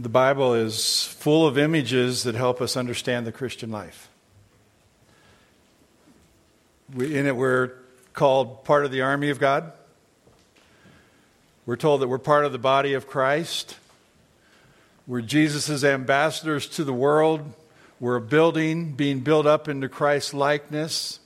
The 0.00 0.08
Bible 0.08 0.54
is 0.54 1.04
full 1.04 1.46
of 1.46 1.58
images 1.58 2.22
that 2.22 2.34
help 2.34 2.62
us 2.62 2.74
understand 2.74 3.26
the 3.26 3.32
Christian 3.32 3.70
life. 3.70 4.08
We, 6.94 7.18
in 7.18 7.26
it, 7.26 7.36
we're 7.36 7.72
called 8.14 8.64
part 8.64 8.86
of 8.86 8.92
the 8.92 9.02
army 9.02 9.28
of 9.28 9.38
God. 9.38 9.72
We're 11.66 11.76
told 11.76 12.00
that 12.00 12.08
we're 12.08 12.16
part 12.16 12.46
of 12.46 12.52
the 12.52 12.58
body 12.58 12.94
of 12.94 13.06
Christ. 13.06 13.76
We're 15.06 15.20
Jesus' 15.20 15.84
ambassadors 15.84 16.66
to 16.68 16.84
the 16.84 16.94
world. 16.94 17.52
We're 18.00 18.16
a 18.16 18.22
building 18.22 18.92
being 18.92 19.20
built 19.20 19.44
up 19.44 19.68
into 19.68 19.90
Christ's 19.90 20.32
likeness. 20.32 21.20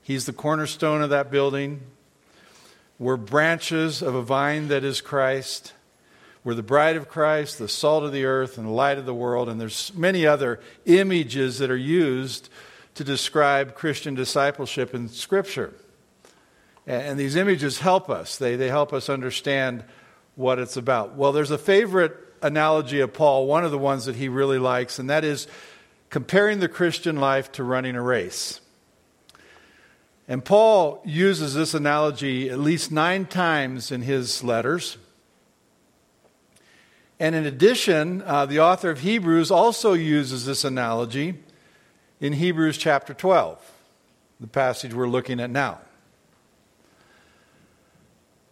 He's 0.00 0.26
the 0.26 0.32
cornerstone 0.32 1.02
of 1.02 1.10
that 1.10 1.32
building. 1.32 1.80
We're 3.00 3.16
branches 3.16 4.00
of 4.00 4.14
a 4.14 4.22
vine 4.22 4.68
that 4.68 4.84
is 4.84 5.00
Christ. 5.00 5.72
We're 6.46 6.54
the 6.54 6.62
bride 6.62 6.94
of 6.94 7.08
Christ, 7.08 7.58
the 7.58 7.66
salt 7.66 8.04
of 8.04 8.12
the 8.12 8.24
earth, 8.24 8.56
and 8.56 8.68
the 8.68 8.70
light 8.70 8.98
of 8.98 9.04
the 9.04 9.12
world. 9.12 9.48
And 9.48 9.60
there's 9.60 9.92
many 9.96 10.28
other 10.28 10.60
images 10.84 11.58
that 11.58 11.72
are 11.72 11.76
used 11.76 12.50
to 12.94 13.02
describe 13.02 13.74
Christian 13.74 14.14
discipleship 14.14 14.94
in 14.94 15.08
Scripture. 15.08 15.74
And 16.86 17.18
these 17.18 17.34
images 17.34 17.80
help 17.80 18.08
us, 18.08 18.36
they, 18.38 18.54
they 18.54 18.68
help 18.68 18.92
us 18.92 19.08
understand 19.08 19.82
what 20.36 20.60
it's 20.60 20.76
about. 20.76 21.16
Well, 21.16 21.32
there's 21.32 21.50
a 21.50 21.58
favorite 21.58 22.16
analogy 22.40 23.00
of 23.00 23.12
Paul, 23.12 23.48
one 23.48 23.64
of 23.64 23.72
the 23.72 23.76
ones 23.76 24.04
that 24.04 24.14
he 24.14 24.28
really 24.28 24.60
likes, 24.60 25.00
and 25.00 25.10
that 25.10 25.24
is 25.24 25.48
comparing 26.10 26.60
the 26.60 26.68
Christian 26.68 27.16
life 27.16 27.50
to 27.52 27.64
running 27.64 27.96
a 27.96 28.02
race. 28.02 28.60
And 30.28 30.44
Paul 30.44 31.02
uses 31.04 31.54
this 31.54 31.74
analogy 31.74 32.50
at 32.50 32.60
least 32.60 32.92
nine 32.92 33.26
times 33.26 33.90
in 33.90 34.02
his 34.02 34.44
letters. 34.44 34.96
And 37.18 37.34
in 37.34 37.46
addition, 37.46 38.22
uh, 38.22 38.46
the 38.46 38.60
author 38.60 38.90
of 38.90 39.00
Hebrews 39.00 39.50
also 39.50 39.94
uses 39.94 40.44
this 40.44 40.64
analogy 40.64 41.38
in 42.20 42.34
Hebrews 42.34 42.76
chapter 42.76 43.14
12, 43.14 43.58
the 44.40 44.46
passage 44.46 44.92
we're 44.92 45.08
looking 45.08 45.40
at 45.40 45.50
now. 45.50 45.80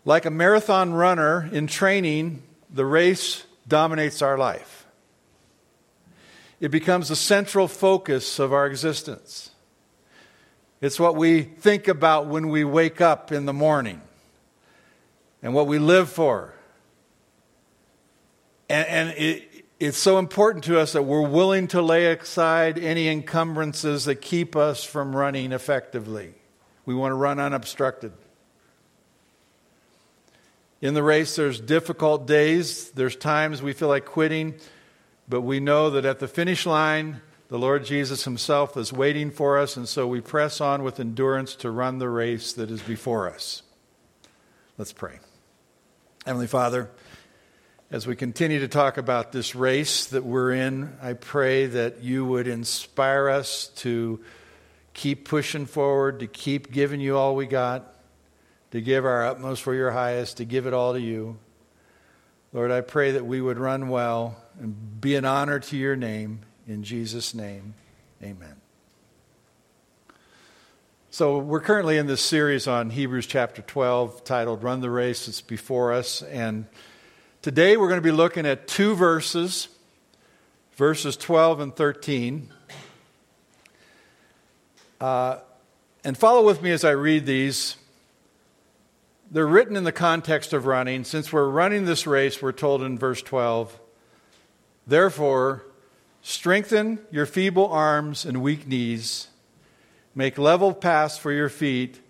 Like 0.06 0.24
a 0.24 0.30
marathon 0.30 0.94
runner 0.94 1.48
in 1.52 1.66
training, 1.66 2.42
the 2.70 2.86
race 2.86 3.44
dominates 3.68 4.22
our 4.22 4.38
life. 4.38 4.86
It 6.60 6.70
becomes 6.70 7.08
the 7.08 7.16
central 7.16 7.68
focus 7.68 8.38
of 8.38 8.52
our 8.52 8.66
existence. 8.66 9.50
It's 10.80 10.98
what 10.98 11.16
we 11.16 11.42
think 11.42 11.88
about 11.88 12.26
when 12.26 12.48
we 12.48 12.64
wake 12.64 13.00
up 13.00 13.32
in 13.32 13.44
the 13.44 13.52
morning 13.52 14.00
and 15.42 15.52
what 15.52 15.66
we 15.66 15.78
live 15.78 16.08
for 16.08 16.53
and, 18.68 18.88
and 18.88 19.18
it, 19.18 19.64
it's 19.80 19.98
so 19.98 20.18
important 20.18 20.64
to 20.64 20.78
us 20.78 20.92
that 20.92 21.02
we're 21.02 21.28
willing 21.28 21.66
to 21.68 21.82
lay 21.82 22.06
aside 22.06 22.78
any 22.78 23.08
encumbrances 23.08 24.04
that 24.06 24.16
keep 24.16 24.56
us 24.56 24.84
from 24.84 25.14
running 25.14 25.52
effectively. 25.52 26.34
We 26.86 26.94
want 26.94 27.12
to 27.12 27.16
run 27.16 27.40
unobstructed. 27.40 28.12
In 30.80 30.94
the 30.94 31.02
race, 31.02 31.34
there's 31.36 31.60
difficult 31.60 32.26
days, 32.26 32.90
there's 32.90 33.16
times 33.16 33.62
we 33.62 33.72
feel 33.72 33.88
like 33.88 34.04
quitting, 34.04 34.54
but 35.28 35.40
we 35.40 35.58
know 35.58 35.90
that 35.90 36.04
at 36.04 36.18
the 36.18 36.28
finish 36.28 36.66
line, 36.66 37.22
the 37.48 37.58
Lord 37.58 37.84
Jesus 37.84 38.24
Himself 38.24 38.76
is 38.76 38.92
waiting 38.92 39.30
for 39.30 39.58
us, 39.58 39.76
and 39.76 39.88
so 39.88 40.06
we 40.06 40.20
press 40.20 40.60
on 40.60 40.82
with 40.82 41.00
endurance 41.00 41.56
to 41.56 41.70
run 41.70 41.98
the 41.98 42.08
race 42.08 42.52
that 42.54 42.70
is 42.70 42.82
before 42.82 43.30
us. 43.30 43.62
Let's 44.76 44.92
pray. 44.92 45.20
Heavenly 46.26 46.46
Father, 46.48 46.90
as 47.90 48.06
we 48.06 48.16
continue 48.16 48.60
to 48.60 48.68
talk 48.68 48.96
about 48.96 49.30
this 49.32 49.54
race 49.54 50.06
that 50.06 50.24
we're 50.24 50.52
in, 50.52 50.96
I 51.02 51.12
pray 51.12 51.66
that 51.66 52.02
you 52.02 52.24
would 52.24 52.48
inspire 52.48 53.28
us 53.28 53.68
to 53.76 54.20
keep 54.94 55.28
pushing 55.28 55.66
forward, 55.66 56.20
to 56.20 56.26
keep 56.26 56.72
giving 56.72 57.00
you 57.00 57.16
all 57.16 57.36
we 57.36 57.46
got, 57.46 57.94
to 58.70 58.80
give 58.80 59.04
our 59.04 59.26
utmost 59.26 59.62
for 59.62 59.74
your 59.74 59.90
highest, 59.90 60.38
to 60.38 60.44
give 60.44 60.66
it 60.66 60.72
all 60.72 60.94
to 60.94 61.00
you. 61.00 61.38
Lord, 62.52 62.70
I 62.70 62.80
pray 62.80 63.12
that 63.12 63.26
we 63.26 63.40
would 63.40 63.58
run 63.58 63.88
well 63.88 64.36
and 64.58 65.00
be 65.00 65.16
an 65.16 65.24
honor 65.24 65.58
to 65.58 65.76
your 65.76 65.96
name. 65.96 66.40
In 66.66 66.84
Jesus' 66.84 67.34
name, 67.34 67.74
amen. 68.22 68.56
So, 71.10 71.38
we're 71.38 71.60
currently 71.60 71.98
in 71.98 72.06
this 72.06 72.22
series 72.22 72.66
on 72.66 72.90
Hebrews 72.90 73.26
chapter 73.26 73.62
12 73.62 74.24
titled 74.24 74.64
Run 74.64 74.80
the 74.80 74.90
Race 74.90 75.26
That's 75.26 75.42
Before 75.42 75.92
Us. 75.92 76.22
And 76.22 76.66
Today 77.44 77.76
we're 77.76 77.88
going 77.88 78.00
to 78.00 78.02
be 78.02 78.10
looking 78.10 78.46
at 78.46 78.66
two 78.66 78.94
verses, 78.94 79.68
verses 80.76 81.14
12 81.14 81.60
and 81.60 81.76
13. 81.76 82.48
Uh, 84.98 85.36
and 86.04 86.16
follow 86.16 86.42
with 86.42 86.62
me 86.62 86.70
as 86.70 86.84
I 86.84 86.92
read 86.92 87.26
these. 87.26 87.76
They're 89.30 89.46
written 89.46 89.76
in 89.76 89.84
the 89.84 89.92
context 89.92 90.54
of 90.54 90.64
running. 90.64 91.04
Since 91.04 91.34
we're 91.34 91.50
running 91.50 91.84
this 91.84 92.06
race, 92.06 92.40
we're 92.40 92.50
told 92.50 92.82
in 92.82 92.98
verse 92.98 93.20
12, 93.20 93.78
Therefore, 94.86 95.66
strengthen 96.22 96.98
your 97.10 97.26
feeble 97.26 97.66
arms 97.66 98.24
and 98.24 98.40
weak 98.40 98.66
knees, 98.66 99.28
make 100.14 100.38
level 100.38 100.72
paths 100.72 101.18
for 101.18 101.30
your 101.30 101.50
feet, 101.50 102.00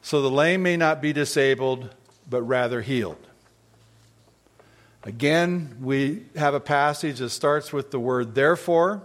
so 0.00 0.22
the 0.22 0.30
lame 0.30 0.62
may 0.62 0.76
not 0.76 1.02
be 1.02 1.12
disabled, 1.12 1.92
but 2.30 2.42
rather 2.42 2.82
healed. 2.82 3.26
Again, 5.06 5.76
we 5.82 6.24
have 6.34 6.54
a 6.54 6.60
passage 6.60 7.18
that 7.18 7.28
starts 7.28 7.74
with 7.74 7.90
the 7.90 8.00
word 8.00 8.34
therefore. 8.34 9.02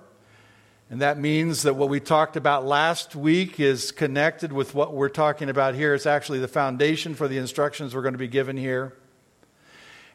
And 0.90 1.02
that 1.02 1.20
means 1.20 1.64
that 1.64 1.76
what 1.76 1.90
we 1.90 2.00
talked 2.00 2.38
about 2.38 2.66
last 2.66 3.18
week 3.18 3.60
is 3.60 3.92
connected 3.92 4.54
with 4.54 4.74
what 4.74 4.94
we're 4.94 5.10
talking 5.10 5.50
about 5.50 5.76
here. 5.76 5.94
It's 5.94 6.06
actually 6.06 6.40
the 6.40 6.48
foundation 6.48 7.16
for 7.16 7.28
the 7.28 7.38
instructions 7.38 7.94
we're 7.94 8.02
going 8.02 8.14
to 8.14 8.18
be 8.18 8.30
given 8.30 8.56
here. 8.56 8.94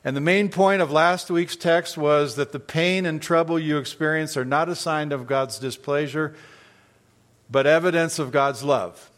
And 0.02 0.16
the 0.16 0.22
main 0.22 0.48
point 0.48 0.80
of 0.80 0.90
last 0.90 1.30
week's 1.30 1.54
text 1.54 1.98
was 1.98 2.36
that 2.36 2.52
the 2.52 2.60
pain 2.60 3.04
and 3.04 3.20
trouble 3.20 3.58
you 3.58 3.76
experience 3.76 4.38
are 4.38 4.44
not 4.44 4.70
a 4.70 4.74
sign 4.74 5.12
of 5.12 5.26
God's 5.26 5.58
displeasure, 5.58 6.34
but 7.50 7.66
evidence 7.66 8.18
of 8.18 8.32
God's 8.32 8.62
love. 8.62 9.10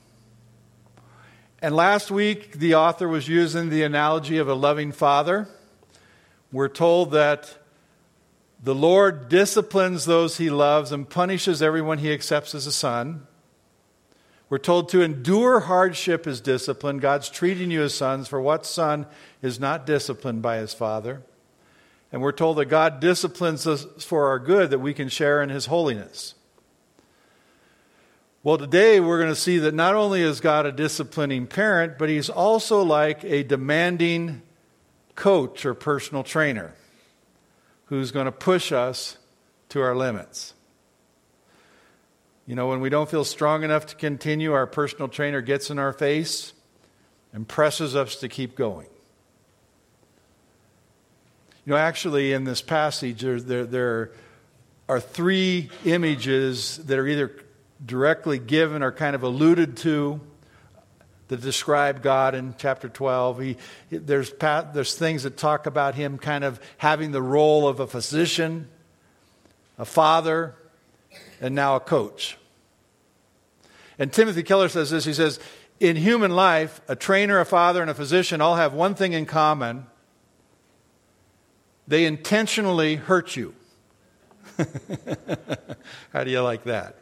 And 1.62 1.76
last 1.76 2.10
week, 2.10 2.52
the 2.52 2.74
author 2.74 3.08
was 3.08 3.28
using 3.28 3.70
the 3.70 3.84
analogy 3.84 4.38
of 4.38 4.48
a 4.48 4.54
loving 4.54 4.90
father 4.90 5.48
we're 6.52 6.68
told 6.68 7.10
that 7.12 7.58
the 8.62 8.74
Lord 8.74 9.28
disciplines 9.28 10.04
those 10.04 10.38
he 10.38 10.50
loves 10.50 10.92
and 10.92 11.08
punishes 11.08 11.62
everyone 11.62 11.98
he 11.98 12.12
accepts 12.12 12.54
as 12.54 12.66
a 12.66 12.72
son. 12.72 13.26
We're 14.48 14.58
told 14.58 14.88
to 14.90 15.02
endure 15.02 15.60
hardship 15.60 16.26
as 16.26 16.40
discipline. 16.40 16.98
God's 16.98 17.28
treating 17.28 17.70
you 17.70 17.82
as 17.82 17.94
sons, 17.94 18.28
for 18.28 18.40
what 18.40 18.64
son 18.64 19.06
is 19.42 19.58
not 19.58 19.86
disciplined 19.86 20.40
by 20.40 20.58
his 20.58 20.72
father? 20.72 21.22
And 22.12 22.22
we're 22.22 22.32
told 22.32 22.58
that 22.58 22.66
God 22.66 23.00
disciplines 23.00 23.66
us 23.66 23.84
for 24.04 24.28
our 24.28 24.38
good, 24.38 24.70
that 24.70 24.78
we 24.78 24.94
can 24.94 25.08
share 25.08 25.42
in 25.42 25.48
his 25.48 25.66
holiness. 25.66 26.34
Well, 28.44 28.58
today 28.58 29.00
we're 29.00 29.18
going 29.18 29.34
to 29.34 29.40
see 29.40 29.58
that 29.58 29.74
not 29.74 29.96
only 29.96 30.22
is 30.22 30.40
God 30.40 30.66
a 30.66 30.72
disciplining 30.72 31.48
parent, 31.48 31.98
but 31.98 32.08
he's 32.08 32.30
also 32.30 32.82
like 32.82 33.24
a 33.24 33.42
demanding 33.42 34.42
coach 35.16 35.66
or 35.66 35.74
personal 35.74 36.22
trainer 36.22 36.74
who's 37.86 38.12
going 38.12 38.26
to 38.26 38.32
push 38.32 38.70
us 38.70 39.16
to 39.70 39.80
our 39.80 39.96
limits. 39.96 40.54
You 42.46 42.54
know, 42.54 42.68
when 42.68 42.80
we 42.80 42.90
don't 42.90 43.10
feel 43.10 43.24
strong 43.24 43.64
enough 43.64 43.86
to 43.86 43.96
continue, 43.96 44.52
our 44.52 44.66
personal 44.66 45.08
trainer 45.08 45.40
gets 45.40 45.70
in 45.70 45.78
our 45.80 45.92
face 45.92 46.52
and 47.32 47.48
presses 47.48 47.96
us 47.96 48.16
to 48.16 48.28
keep 48.28 48.54
going. 48.54 48.86
You 51.64 51.72
know, 51.72 51.76
actually, 51.76 52.32
in 52.32 52.44
this 52.44 52.62
passage, 52.62 53.22
there, 53.22 53.40
there, 53.40 53.66
there 53.66 54.12
are 54.88 55.00
three 55.00 55.70
images 55.84 56.76
that 56.84 56.96
are 56.96 57.06
either 57.06 57.32
directly 57.84 58.38
given 58.38 58.84
or 58.84 58.92
kind 58.92 59.16
of 59.16 59.24
alluded 59.24 59.76
to 59.78 60.20
that 61.28 61.40
describe 61.40 62.02
God 62.02 62.34
in 62.34 62.54
chapter 62.58 62.88
12. 62.88 63.40
He, 63.40 63.56
there's, 63.90 64.32
there's 64.32 64.94
things 64.94 65.24
that 65.24 65.36
talk 65.36 65.66
about 65.66 65.94
him 65.94 66.18
kind 66.18 66.44
of 66.44 66.60
having 66.78 67.12
the 67.12 67.22
role 67.22 67.66
of 67.66 67.80
a 67.80 67.86
physician, 67.86 68.68
a 69.78 69.84
father, 69.84 70.54
and 71.40 71.54
now 71.54 71.76
a 71.76 71.80
coach. 71.80 72.38
And 73.98 74.12
Timothy 74.12 74.42
Keller 74.42 74.68
says 74.68 74.90
this 74.90 75.04
he 75.04 75.14
says, 75.14 75.40
In 75.80 75.96
human 75.96 76.30
life, 76.30 76.80
a 76.88 76.94
trainer, 76.94 77.40
a 77.40 77.46
father, 77.46 77.80
and 77.80 77.90
a 77.90 77.94
physician 77.94 78.40
all 78.40 78.56
have 78.56 78.72
one 78.72 78.94
thing 78.94 79.12
in 79.12 79.26
common 79.26 79.86
they 81.88 82.04
intentionally 82.04 82.96
hurt 82.96 83.36
you. 83.36 83.54
How 86.12 86.24
do 86.24 86.30
you 86.30 86.40
like 86.40 86.64
that? 86.64 86.96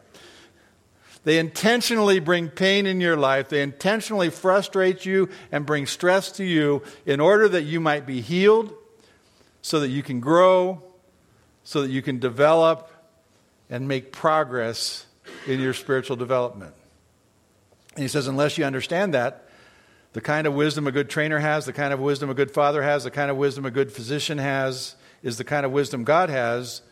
They 1.24 1.38
intentionally 1.38 2.20
bring 2.20 2.48
pain 2.48 2.86
in 2.86 3.00
your 3.00 3.16
life. 3.16 3.48
They 3.48 3.62
intentionally 3.62 4.30
frustrate 4.30 5.06
you 5.06 5.30
and 5.50 5.66
bring 5.66 5.86
stress 5.86 6.30
to 6.32 6.44
you 6.44 6.82
in 7.06 7.18
order 7.18 7.48
that 7.48 7.62
you 7.62 7.80
might 7.80 8.06
be 8.06 8.20
healed, 8.20 8.72
so 9.62 9.80
that 9.80 9.88
you 9.88 10.02
can 10.02 10.20
grow, 10.20 10.82
so 11.64 11.80
that 11.82 11.90
you 11.90 12.02
can 12.02 12.18
develop 12.18 12.90
and 13.70 13.88
make 13.88 14.12
progress 14.12 15.06
in 15.46 15.58
your 15.60 15.72
spiritual 15.72 16.16
development. 16.16 16.74
And 17.94 18.02
he 18.02 18.08
says, 18.08 18.26
unless 18.26 18.58
you 18.58 18.64
understand 18.64 19.14
that, 19.14 19.48
the 20.12 20.20
kind 20.20 20.46
of 20.46 20.52
wisdom 20.52 20.86
a 20.86 20.92
good 20.92 21.08
trainer 21.08 21.38
has, 21.38 21.64
the 21.64 21.72
kind 21.72 21.94
of 21.94 22.00
wisdom 22.00 22.28
a 22.28 22.34
good 22.34 22.50
father 22.50 22.82
has, 22.82 23.04
the 23.04 23.10
kind 23.10 23.30
of 23.30 23.38
wisdom 23.38 23.64
a 23.64 23.70
good 23.70 23.90
physician 23.90 24.36
has, 24.36 24.96
is 25.22 25.38
the 25.38 25.44
kind 25.44 25.64
of 25.64 25.72
wisdom 25.72 26.04
God 26.04 26.28
has, 26.28 26.82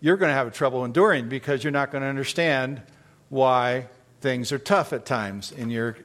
you're 0.00 0.16
going 0.16 0.30
to 0.30 0.34
have 0.34 0.52
trouble 0.54 0.84
enduring 0.84 1.28
because 1.28 1.62
you're 1.62 1.70
not 1.70 1.92
going 1.92 2.02
to 2.02 2.08
understand 2.08 2.82
why 3.28 3.88
things 4.20 4.52
are 4.52 4.58
tough 4.58 4.92
at 4.92 5.04
times 5.04 5.52
in 5.52 5.70
your 5.70 5.96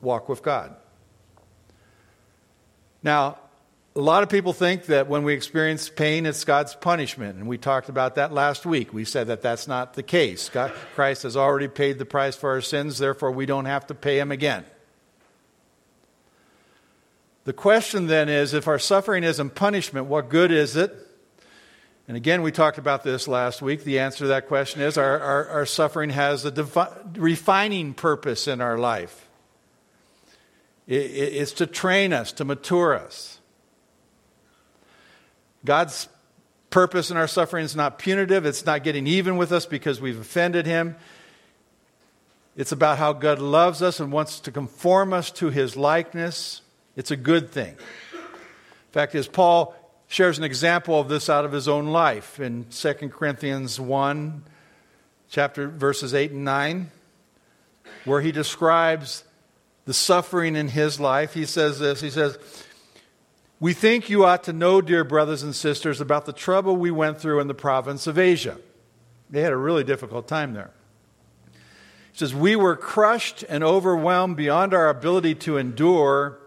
walk 0.00 0.28
with 0.28 0.42
God. 0.42 0.74
Now, 3.02 3.38
a 3.94 4.00
lot 4.00 4.22
of 4.22 4.30
people 4.30 4.52
think 4.52 4.86
that 4.86 5.08
when 5.08 5.22
we 5.22 5.34
experience 5.34 5.90
pain, 5.90 6.24
it's 6.24 6.44
God's 6.44 6.74
punishment. 6.74 7.36
And 7.36 7.46
we 7.46 7.58
talked 7.58 7.88
about 7.88 8.14
that 8.14 8.32
last 8.32 8.64
week. 8.64 8.92
We 8.92 9.04
said 9.04 9.26
that 9.26 9.42
that's 9.42 9.68
not 9.68 9.94
the 9.94 10.02
case. 10.02 10.48
God, 10.48 10.72
Christ 10.94 11.24
has 11.24 11.36
already 11.36 11.68
paid 11.68 11.98
the 11.98 12.06
price 12.06 12.34
for 12.34 12.50
our 12.50 12.62
sins, 12.62 12.98
therefore, 12.98 13.32
we 13.32 13.44
don't 13.44 13.66
have 13.66 13.86
to 13.88 13.94
pay 13.94 14.18
him 14.18 14.32
again. 14.32 14.64
The 17.44 17.52
question 17.52 18.06
then 18.06 18.28
is 18.28 18.54
if 18.54 18.68
our 18.68 18.78
suffering 18.78 19.24
isn't 19.24 19.54
punishment, 19.54 20.06
what 20.06 20.28
good 20.28 20.52
is 20.52 20.76
it? 20.76 20.94
And 22.08 22.16
again, 22.16 22.42
we 22.42 22.50
talked 22.50 22.78
about 22.78 23.04
this 23.04 23.28
last 23.28 23.62
week. 23.62 23.84
The 23.84 24.00
answer 24.00 24.20
to 24.20 24.28
that 24.28 24.48
question 24.48 24.82
is 24.82 24.98
our, 24.98 25.20
our, 25.20 25.48
our 25.48 25.66
suffering 25.66 26.10
has 26.10 26.44
a 26.44 26.50
defi- 26.50 26.90
refining 27.14 27.94
purpose 27.94 28.48
in 28.48 28.60
our 28.60 28.76
life, 28.76 29.28
it, 30.88 31.00
it, 31.00 31.34
it's 31.34 31.52
to 31.52 31.66
train 31.66 32.12
us, 32.12 32.32
to 32.32 32.44
mature 32.44 32.94
us. 32.94 33.38
God's 35.64 36.08
purpose 36.70 37.10
in 37.10 37.16
our 37.16 37.28
suffering 37.28 37.64
is 37.64 37.76
not 37.76 37.98
punitive, 37.98 38.46
it's 38.46 38.66
not 38.66 38.82
getting 38.82 39.06
even 39.06 39.36
with 39.36 39.52
us 39.52 39.64
because 39.64 40.00
we've 40.00 40.20
offended 40.20 40.66
Him. 40.66 40.96
It's 42.56 42.72
about 42.72 42.98
how 42.98 43.12
God 43.12 43.38
loves 43.38 43.80
us 43.80 44.00
and 44.00 44.12
wants 44.12 44.40
to 44.40 44.50
conform 44.50 45.12
us 45.12 45.30
to 45.32 45.50
His 45.50 45.76
likeness. 45.76 46.62
It's 46.96 47.10
a 47.10 47.16
good 47.16 47.50
thing. 47.50 47.76
In 48.12 48.92
fact, 48.92 49.14
as 49.14 49.28
Paul 49.28 49.74
shares 50.12 50.36
an 50.36 50.44
example 50.44 51.00
of 51.00 51.08
this 51.08 51.30
out 51.30 51.46
of 51.46 51.52
his 51.52 51.66
own 51.66 51.86
life 51.86 52.38
in 52.38 52.66
2 52.70 52.92
Corinthians 53.08 53.80
1, 53.80 54.44
chapter 55.30 55.68
verses 55.68 56.12
8 56.12 56.32
and 56.32 56.44
9, 56.44 56.90
where 58.04 58.20
he 58.20 58.30
describes 58.30 59.24
the 59.86 59.94
suffering 59.94 60.54
in 60.54 60.68
his 60.68 61.00
life. 61.00 61.32
He 61.32 61.46
says 61.46 61.78
this 61.78 62.02
He 62.02 62.10
says, 62.10 62.38
we 63.58 63.72
think 63.72 64.10
you 64.10 64.26
ought 64.26 64.44
to 64.44 64.52
know, 64.52 64.82
dear 64.82 65.02
brothers 65.02 65.42
and 65.42 65.54
sisters, 65.54 65.98
about 65.98 66.26
the 66.26 66.32
trouble 66.34 66.76
we 66.76 66.90
went 66.90 67.18
through 67.18 67.40
in 67.40 67.46
the 67.46 67.54
province 67.54 68.06
of 68.06 68.18
Asia. 68.18 68.58
They 69.30 69.40
had 69.40 69.52
a 69.52 69.56
really 69.56 69.84
difficult 69.84 70.28
time 70.28 70.52
there. 70.52 70.72
He 72.12 72.18
says, 72.18 72.34
We 72.34 72.54
were 72.54 72.76
crushed 72.76 73.44
and 73.48 73.64
overwhelmed 73.64 74.36
beyond 74.36 74.74
our 74.74 74.90
ability 74.90 75.36
to 75.36 75.56
endure, 75.56 76.38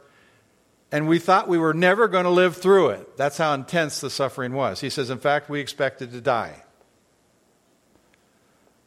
and 0.96 1.10
we 1.10 1.20
thought 1.20 1.50
we 1.50 1.58
were 1.58 1.74
never 1.74 2.08
going 2.08 2.24
to 2.24 2.30
live 2.30 2.56
through 2.56 2.92
it. 2.92 3.18
That's 3.18 3.38
how 3.38 3.54
intense 3.54 4.00
the 4.00 4.10
suffering 4.10 4.54
was. 4.54 4.80
He 4.80 4.90
says, 4.90 5.10
In 5.10 5.18
fact, 5.18 5.50
we 5.50 5.60
expected 5.60 6.14
to 6.14 6.22
die. 6.22 6.64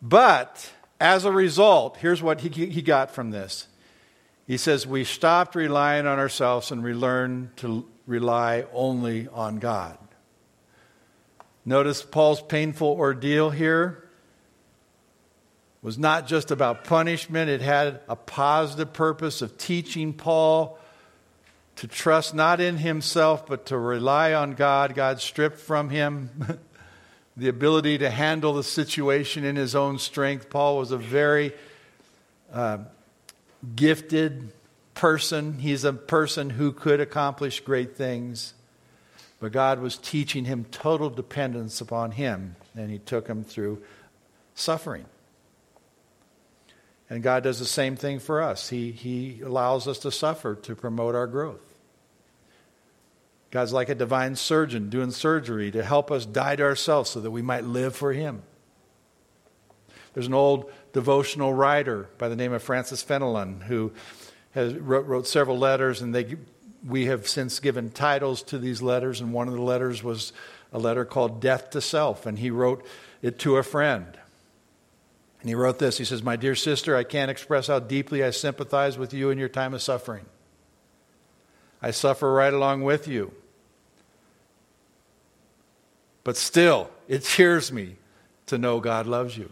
But 0.00 0.72
as 0.98 1.26
a 1.26 1.30
result, 1.30 1.98
here's 1.98 2.22
what 2.22 2.40
he, 2.40 2.48
he 2.64 2.80
got 2.80 3.10
from 3.10 3.30
this. 3.30 3.66
He 4.46 4.56
says, 4.56 4.86
We 4.86 5.04
stopped 5.04 5.54
relying 5.54 6.06
on 6.06 6.18
ourselves 6.18 6.70
and 6.70 6.82
we 6.82 6.94
learned 6.94 7.54
to 7.58 7.86
rely 8.06 8.64
only 8.72 9.28
on 9.28 9.58
God. 9.58 9.98
Notice 11.66 12.00
Paul's 12.00 12.40
painful 12.40 12.88
ordeal 12.88 13.50
here 13.50 14.08
was 15.82 15.98
not 15.98 16.26
just 16.26 16.50
about 16.50 16.84
punishment, 16.84 17.50
it 17.50 17.60
had 17.60 18.00
a 18.08 18.16
positive 18.16 18.94
purpose 18.94 19.42
of 19.42 19.58
teaching 19.58 20.14
Paul 20.14 20.78
to 21.78 21.88
trust 21.88 22.34
not 22.34 22.60
in 22.60 22.76
himself, 22.76 23.46
but 23.46 23.66
to 23.66 23.78
rely 23.78 24.34
on 24.34 24.52
God. 24.52 24.94
God 24.94 25.20
stripped 25.20 25.58
from 25.58 25.90
him 25.90 26.58
the 27.36 27.48
ability 27.48 27.98
to 27.98 28.10
handle 28.10 28.54
the 28.54 28.62
situation 28.62 29.44
in 29.44 29.56
his 29.56 29.74
own 29.74 29.98
strength. 29.98 30.50
Paul 30.50 30.78
was 30.78 30.92
a 30.92 30.98
very 30.98 31.52
uh, 32.52 32.78
gifted, 33.74 34.52
person. 34.98 35.60
He's 35.60 35.84
a 35.84 35.92
person 35.92 36.50
who 36.50 36.72
could 36.72 37.00
accomplish 37.00 37.60
great 37.60 37.96
things. 37.96 38.52
But 39.38 39.52
God 39.52 39.80
was 39.80 39.96
teaching 39.96 40.44
him 40.44 40.66
total 40.72 41.08
dependence 41.08 41.80
upon 41.80 42.10
him, 42.10 42.56
and 42.76 42.90
he 42.90 42.98
took 42.98 43.28
him 43.28 43.44
through 43.44 43.80
suffering. 44.56 45.04
And 47.08 47.22
God 47.22 47.44
does 47.44 47.60
the 47.60 47.64
same 47.64 47.94
thing 47.94 48.18
for 48.18 48.42
us. 48.42 48.68
He, 48.68 48.90
he 48.90 49.40
allows 49.40 49.86
us 49.86 50.00
to 50.00 50.10
suffer 50.10 50.56
to 50.56 50.74
promote 50.74 51.14
our 51.14 51.28
growth. 51.28 51.67
God's 53.50 53.72
like 53.72 53.88
a 53.88 53.94
divine 53.94 54.36
surgeon 54.36 54.90
doing 54.90 55.10
surgery 55.10 55.70
to 55.70 55.82
help 55.82 56.10
us 56.10 56.26
die 56.26 56.56
to 56.56 56.62
ourselves 56.62 57.10
so 57.10 57.20
that 57.20 57.30
we 57.30 57.42
might 57.42 57.64
live 57.64 57.96
for 57.96 58.12
Him. 58.12 58.42
There's 60.12 60.26
an 60.26 60.34
old 60.34 60.70
devotional 60.92 61.54
writer 61.54 62.08
by 62.18 62.28
the 62.28 62.36
name 62.36 62.52
of 62.52 62.62
Francis 62.62 63.02
Fenelon 63.02 63.62
who 63.62 63.92
has 64.52 64.74
wrote, 64.74 65.06
wrote 65.06 65.26
several 65.26 65.58
letters, 65.58 66.02
and 66.02 66.14
they, 66.14 66.36
we 66.86 67.06
have 67.06 67.28
since 67.28 67.60
given 67.60 67.90
titles 67.90 68.42
to 68.44 68.58
these 68.58 68.82
letters. 68.82 69.20
And 69.20 69.32
one 69.32 69.48
of 69.48 69.54
the 69.54 69.62
letters 69.62 70.02
was 70.02 70.32
a 70.72 70.78
letter 70.78 71.04
called 71.04 71.40
Death 71.40 71.70
to 71.70 71.80
Self, 71.80 72.26
and 72.26 72.38
he 72.38 72.50
wrote 72.50 72.84
it 73.22 73.38
to 73.40 73.56
a 73.56 73.62
friend. 73.62 74.18
And 75.40 75.48
he 75.48 75.54
wrote 75.54 75.78
this 75.78 75.98
He 75.98 76.04
says, 76.04 76.22
My 76.22 76.36
dear 76.36 76.54
sister, 76.54 76.96
I 76.96 77.04
can't 77.04 77.30
express 77.30 77.68
how 77.68 77.78
deeply 77.78 78.24
I 78.24 78.30
sympathize 78.30 78.98
with 78.98 79.14
you 79.14 79.30
in 79.30 79.38
your 79.38 79.48
time 79.48 79.72
of 79.72 79.82
suffering. 79.82 80.26
I 81.80 81.90
suffer 81.90 82.32
right 82.32 82.52
along 82.52 82.82
with 82.82 83.06
you. 83.06 83.32
But 86.24 86.36
still, 86.36 86.90
it 87.06 87.24
cheers 87.24 87.72
me 87.72 87.96
to 88.46 88.58
know 88.58 88.80
God 88.80 89.06
loves 89.06 89.36
you. 89.36 89.50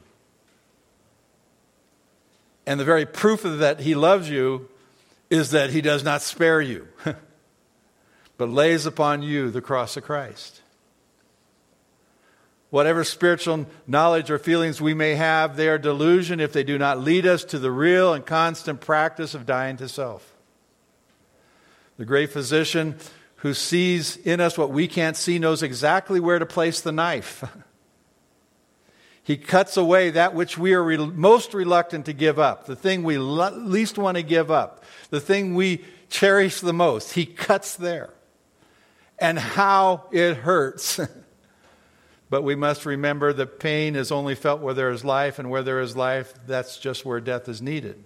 And 2.66 2.80
the 2.80 2.84
very 2.84 3.06
proof 3.06 3.44
of 3.44 3.58
that 3.58 3.80
He 3.80 3.94
loves 3.94 4.28
you 4.28 4.68
is 5.30 5.50
that 5.50 5.70
he 5.70 5.80
does 5.80 6.04
not 6.04 6.22
spare 6.22 6.60
you, 6.60 6.88
but 8.36 8.48
lays 8.48 8.86
upon 8.86 9.22
you 9.22 9.50
the 9.50 9.60
cross 9.60 9.96
of 9.96 10.04
Christ. 10.04 10.62
Whatever 12.70 13.04
spiritual 13.04 13.66
knowledge 13.86 14.30
or 14.30 14.38
feelings 14.38 14.80
we 14.80 14.94
may 14.94 15.14
have, 15.14 15.56
they 15.56 15.68
are 15.68 15.78
delusion 15.78 16.40
if 16.40 16.52
they 16.52 16.64
do 16.64 16.78
not 16.78 17.00
lead 17.00 17.26
us 17.26 17.44
to 17.44 17.58
the 17.58 17.70
real 17.70 18.12
and 18.12 18.26
constant 18.26 18.80
practice 18.80 19.34
of 19.34 19.46
dying 19.46 19.76
to 19.78 19.88
self. 19.88 20.35
The 21.98 22.04
great 22.04 22.30
physician 22.30 22.96
who 23.36 23.54
sees 23.54 24.16
in 24.16 24.40
us 24.40 24.58
what 24.58 24.70
we 24.70 24.88
can't 24.88 25.16
see 25.16 25.38
knows 25.38 25.62
exactly 25.62 26.20
where 26.20 26.38
to 26.38 26.46
place 26.46 26.80
the 26.80 26.92
knife. 26.92 27.44
he 29.22 29.36
cuts 29.36 29.76
away 29.76 30.10
that 30.10 30.34
which 30.34 30.58
we 30.58 30.74
are 30.74 30.82
re- 30.82 30.96
most 30.96 31.54
reluctant 31.54 32.06
to 32.06 32.12
give 32.12 32.38
up, 32.38 32.66
the 32.66 32.76
thing 32.76 33.02
we 33.02 33.18
le- 33.18 33.50
least 33.50 33.98
want 33.98 34.16
to 34.16 34.22
give 34.22 34.50
up, 34.50 34.84
the 35.10 35.20
thing 35.20 35.54
we 35.54 35.84
cherish 36.08 36.60
the 36.60 36.72
most. 36.72 37.12
He 37.12 37.26
cuts 37.26 37.76
there. 37.76 38.10
And 39.18 39.38
how 39.38 40.08
it 40.12 40.36
hurts. 40.36 41.00
but 42.30 42.42
we 42.42 42.54
must 42.54 42.84
remember 42.84 43.32
that 43.32 43.58
pain 43.58 43.96
is 43.96 44.12
only 44.12 44.34
felt 44.34 44.60
where 44.60 44.74
there 44.74 44.90
is 44.90 45.04
life, 45.04 45.38
and 45.38 45.50
where 45.50 45.62
there 45.62 45.80
is 45.80 45.96
life, 45.96 46.34
that's 46.46 46.78
just 46.78 47.04
where 47.04 47.20
death 47.20 47.48
is 47.48 47.62
needed. 47.62 48.04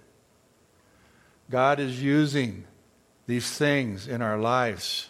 God 1.50 1.80
is 1.80 2.00
using 2.00 2.64
these 3.30 3.48
things 3.48 4.08
in 4.08 4.22
our 4.22 4.36
lives 4.36 5.08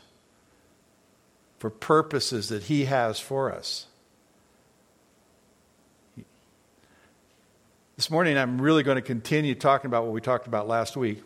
for 1.58 1.70
purposes 1.70 2.50
that 2.50 2.64
He 2.64 2.84
has 2.84 3.18
for 3.18 3.50
us. 3.50 3.86
This 7.96 8.10
morning, 8.10 8.36
I'm 8.36 8.60
really 8.60 8.82
going 8.82 8.96
to 8.96 9.02
continue 9.02 9.54
talking 9.54 9.86
about 9.86 10.04
what 10.04 10.12
we 10.12 10.20
talked 10.20 10.46
about 10.46 10.68
last 10.68 10.98
week 10.98 11.22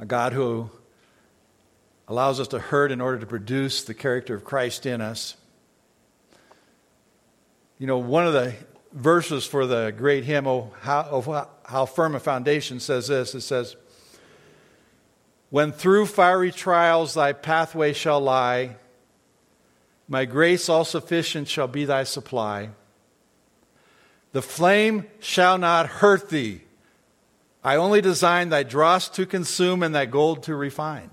a 0.00 0.06
God 0.06 0.32
who 0.32 0.70
allows 2.08 2.40
us 2.40 2.48
to 2.48 2.58
hurt 2.58 2.90
in 2.90 3.00
order 3.00 3.18
to 3.18 3.26
produce 3.26 3.84
the 3.84 3.94
character 3.94 4.34
of 4.34 4.42
Christ 4.42 4.86
in 4.86 5.00
us. 5.00 5.36
You 7.78 7.86
know, 7.86 7.98
one 7.98 8.26
of 8.26 8.32
the 8.32 8.54
verses 8.92 9.46
for 9.46 9.66
the 9.66 9.94
great 9.96 10.24
hymn, 10.24 10.48
oh, 10.48 10.72
how, 10.80 11.06
oh, 11.12 11.48
how 11.64 11.86
firm 11.86 12.16
a 12.16 12.20
foundation, 12.20 12.80
says 12.80 13.06
this 13.06 13.36
it 13.36 13.42
says, 13.42 13.76
When 15.50 15.72
through 15.72 16.06
fiery 16.06 16.52
trials 16.52 17.14
thy 17.14 17.32
pathway 17.32 17.92
shall 17.92 18.20
lie, 18.20 18.76
my 20.08 20.24
grace 20.24 20.68
all 20.68 20.84
sufficient 20.84 21.48
shall 21.48 21.68
be 21.68 21.84
thy 21.84 22.04
supply. 22.04 22.70
The 24.32 24.42
flame 24.42 25.06
shall 25.20 25.58
not 25.58 25.86
hurt 25.86 26.30
thee 26.30 26.62
I 27.62 27.76
only 27.76 28.00
design 28.00 28.48
thy 28.48 28.62
dross 28.62 29.08
to 29.10 29.26
consume 29.26 29.82
and 29.82 29.94
thy 29.94 30.06
gold 30.06 30.44
to 30.44 30.54
refine. 30.54 31.10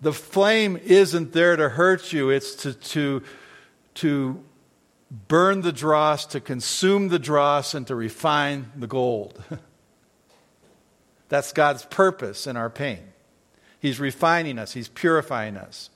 The 0.00 0.12
flame 0.12 0.78
isn't 0.84 1.32
there 1.32 1.56
to 1.56 1.68
hurt 1.68 2.12
you, 2.12 2.30
it's 2.30 2.54
to, 2.56 2.74
to, 2.74 3.22
to 3.94 4.42
burn 5.10 5.62
the 5.62 5.72
dross, 5.72 6.26
to 6.26 6.40
consume 6.40 7.08
the 7.08 7.18
dross, 7.18 7.74
and 7.74 7.86
to 7.86 7.94
refine 7.94 8.70
the 8.76 8.86
gold. 8.86 9.42
That's 11.28 11.52
God's 11.52 11.84
purpose 11.86 12.46
in 12.46 12.56
our 12.56 12.70
pain. 12.70 13.00
He's 13.80 14.00
refining 14.00 14.58
us, 14.58 14.72
He's 14.72 14.88
purifying 14.88 15.56
us. 15.56 15.90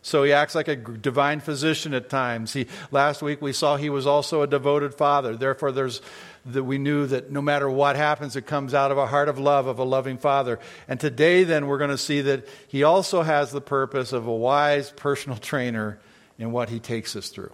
So 0.00 0.22
he 0.22 0.32
acts 0.32 0.54
like 0.54 0.68
a 0.68 0.76
divine 0.76 1.40
physician 1.40 1.92
at 1.92 2.08
times. 2.08 2.52
He, 2.52 2.66
last 2.90 3.20
week 3.20 3.42
we 3.42 3.52
saw 3.52 3.76
he 3.76 3.90
was 3.90 4.06
also 4.06 4.42
a 4.42 4.46
devoted 4.46 4.94
father. 4.94 5.36
Therefore, 5.36 5.72
there's, 5.72 6.00
that 6.46 6.62
we 6.62 6.78
knew 6.78 7.06
that 7.08 7.32
no 7.32 7.42
matter 7.42 7.68
what 7.68 7.96
happens, 7.96 8.36
it 8.36 8.46
comes 8.46 8.74
out 8.74 8.92
of 8.92 8.98
a 8.98 9.06
heart 9.06 9.28
of 9.28 9.38
love 9.38 9.66
of 9.66 9.78
a 9.78 9.84
loving 9.84 10.16
father. 10.16 10.60
And 10.86 11.00
today, 11.00 11.44
then, 11.44 11.66
we're 11.66 11.78
going 11.78 11.90
to 11.90 11.98
see 11.98 12.20
that 12.22 12.46
he 12.68 12.84
also 12.84 13.22
has 13.22 13.50
the 13.50 13.60
purpose 13.60 14.12
of 14.12 14.26
a 14.26 14.34
wise 14.34 14.92
personal 14.92 15.36
trainer 15.36 15.98
in 16.38 16.52
what 16.52 16.70
he 16.70 16.78
takes 16.78 17.16
us 17.16 17.28
through. 17.28 17.52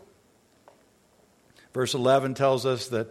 Verse 1.73 1.95
11 1.95 2.35
tells 2.35 2.67
us 2.67 2.89
that 2.89 3.11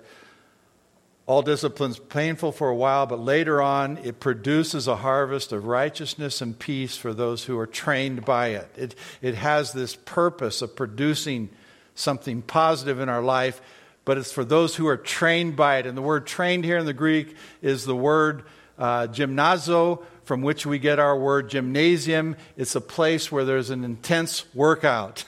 all 1.26 1.42
discipline's 1.42 2.00
painful 2.00 2.52
for 2.52 2.70
a 2.70 2.76
while, 2.76 3.06
but 3.06 3.20
later 3.20 3.62
on 3.62 3.98
it 3.98 4.20
produces 4.20 4.88
a 4.88 4.98
harvest 4.98 5.54
of 5.54 5.66
righteousness 5.66 6.42
and 6.42 6.60
peace 6.60 6.98
for 6.98 7.14
those 7.14 7.46
who 7.46 7.58
are 7.58 7.68
trained 7.68 8.26
by 8.26 8.48
it. 8.50 8.70
It, 8.76 8.96
it 9.22 9.36
has 9.36 9.72
this 9.72 9.96
purpose 9.96 10.62
of 10.62 10.76
producing 10.76 11.50
something 11.96 12.42
positive 12.42 13.00
in 13.00 13.08
our 13.08 13.22
life, 13.22 13.62
but 14.04 14.18
it's 14.18 14.34
for 14.34 14.44
those 14.44 14.76
who 14.76 14.88
are 14.88 14.98
trained 14.98 15.56
by 15.56 15.78
it. 15.78 15.86
And 15.86 15.98
the 15.98 16.02
word 16.02 16.28
trained 16.28 16.66
here 16.66 16.78
in 16.78 16.86
the 16.86 16.94
Greek 16.94 17.36
is 17.62 17.86
the 17.86 17.96
word 17.96 18.44
uh, 18.78 19.08
gymnazo, 19.08 20.04
from 20.26 20.42
which 20.42 20.66
we 20.66 20.80
get 20.80 21.00
our 21.00 21.18
word 21.18 21.50
gymnasium. 21.50 22.36
It's 22.58 22.76
a 22.76 22.82
place 22.82 23.32
where 23.32 23.46
there's 23.46 23.70
an 23.70 23.84
intense 23.84 24.44
workout. 24.54 25.24